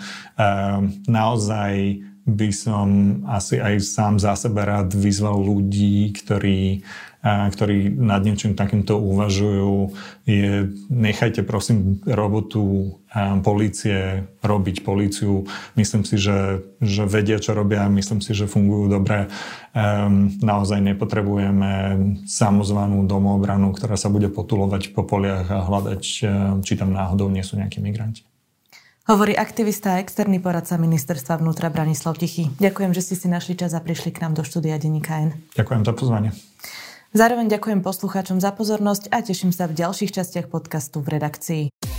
Naozaj 1.09 1.73
by 2.37 2.51
som 2.55 2.87
asi 3.27 3.59
aj 3.59 3.83
sám 3.83 4.15
za 4.23 4.39
seba 4.39 4.67
rád 4.67 4.95
vyzval 4.95 5.39
ľudí, 5.39 6.15
ktorí 6.15 6.83
ktorí 7.21 8.01
nad 8.01 8.25
niečím 8.25 8.57
takýmto 8.57 8.97
uvažujú, 8.97 9.93
je 10.25 10.73
nechajte 10.89 11.45
prosím 11.45 12.01
robotu 12.09 12.97
polície 13.45 14.25
robiť 14.41 14.81
políciu. 14.81 15.45
Myslím 15.77 16.09
si, 16.09 16.17
že, 16.17 16.65
že 16.81 17.05
vedia, 17.05 17.37
čo 17.37 17.53
robia, 17.53 17.93
myslím 17.93 18.25
si, 18.25 18.33
že 18.33 18.49
fungujú 18.49 18.89
dobre. 18.89 19.29
Um, 19.77 20.33
naozaj 20.41 20.81
nepotrebujeme 20.81 21.73
samozvanú 22.25 23.05
domobranu, 23.05 23.77
ktorá 23.77 24.01
sa 24.01 24.09
bude 24.09 24.33
potulovať 24.33 24.97
po 24.97 25.05
poliach 25.05 25.45
a 25.53 25.61
hľadať, 25.61 26.01
či 26.65 26.73
tam 26.81 26.97
náhodou 26.97 27.29
nie 27.29 27.45
sú 27.45 27.61
nejakí 27.61 27.85
migranti. 27.85 28.30
Hovorí 29.09 29.33
aktivista 29.33 29.97
a 29.97 30.01
externý 30.05 30.45
poradca 30.45 30.77
ministerstva 30.77 31.41
vnútra 31.41 31.73
Branislav 31.73 32.21
Tichý. 32.21 32.53
Ďakujem, 32.61 32.93
že 32.93 33.01
ste 33.01 33.17
si 33.17 33.27
našli 33.33 33.57
čas 33.57 33.73
a 33.73 33.81
prišli 33.81 34.13
k 34.13 34.21
nám 34.21 34.37
do 34.37 34.45
štúdia 34.45 34.77
Denníka 34.77 35.25
N. 35.25 35.41
Ďakujem 35.57 35.83
za 35.89 35.93
pozvanie. 35.97 36.31
Zároveň 37.17 37.51
ďakujem 37.51 37.81
poslucháčom 37.81 38.39
za 38.39 38.53
pozornosť 38.53 39.09
a 39.11 39.25
teším 39.25 39.57
sa 39.57 39.67
v 39.67 39.81
ďalších 39.81 40.15
častiach 40.15 40.53
podcastu 40.53 41.01
v 41.03 41.17
redakcii. 41.17 41.90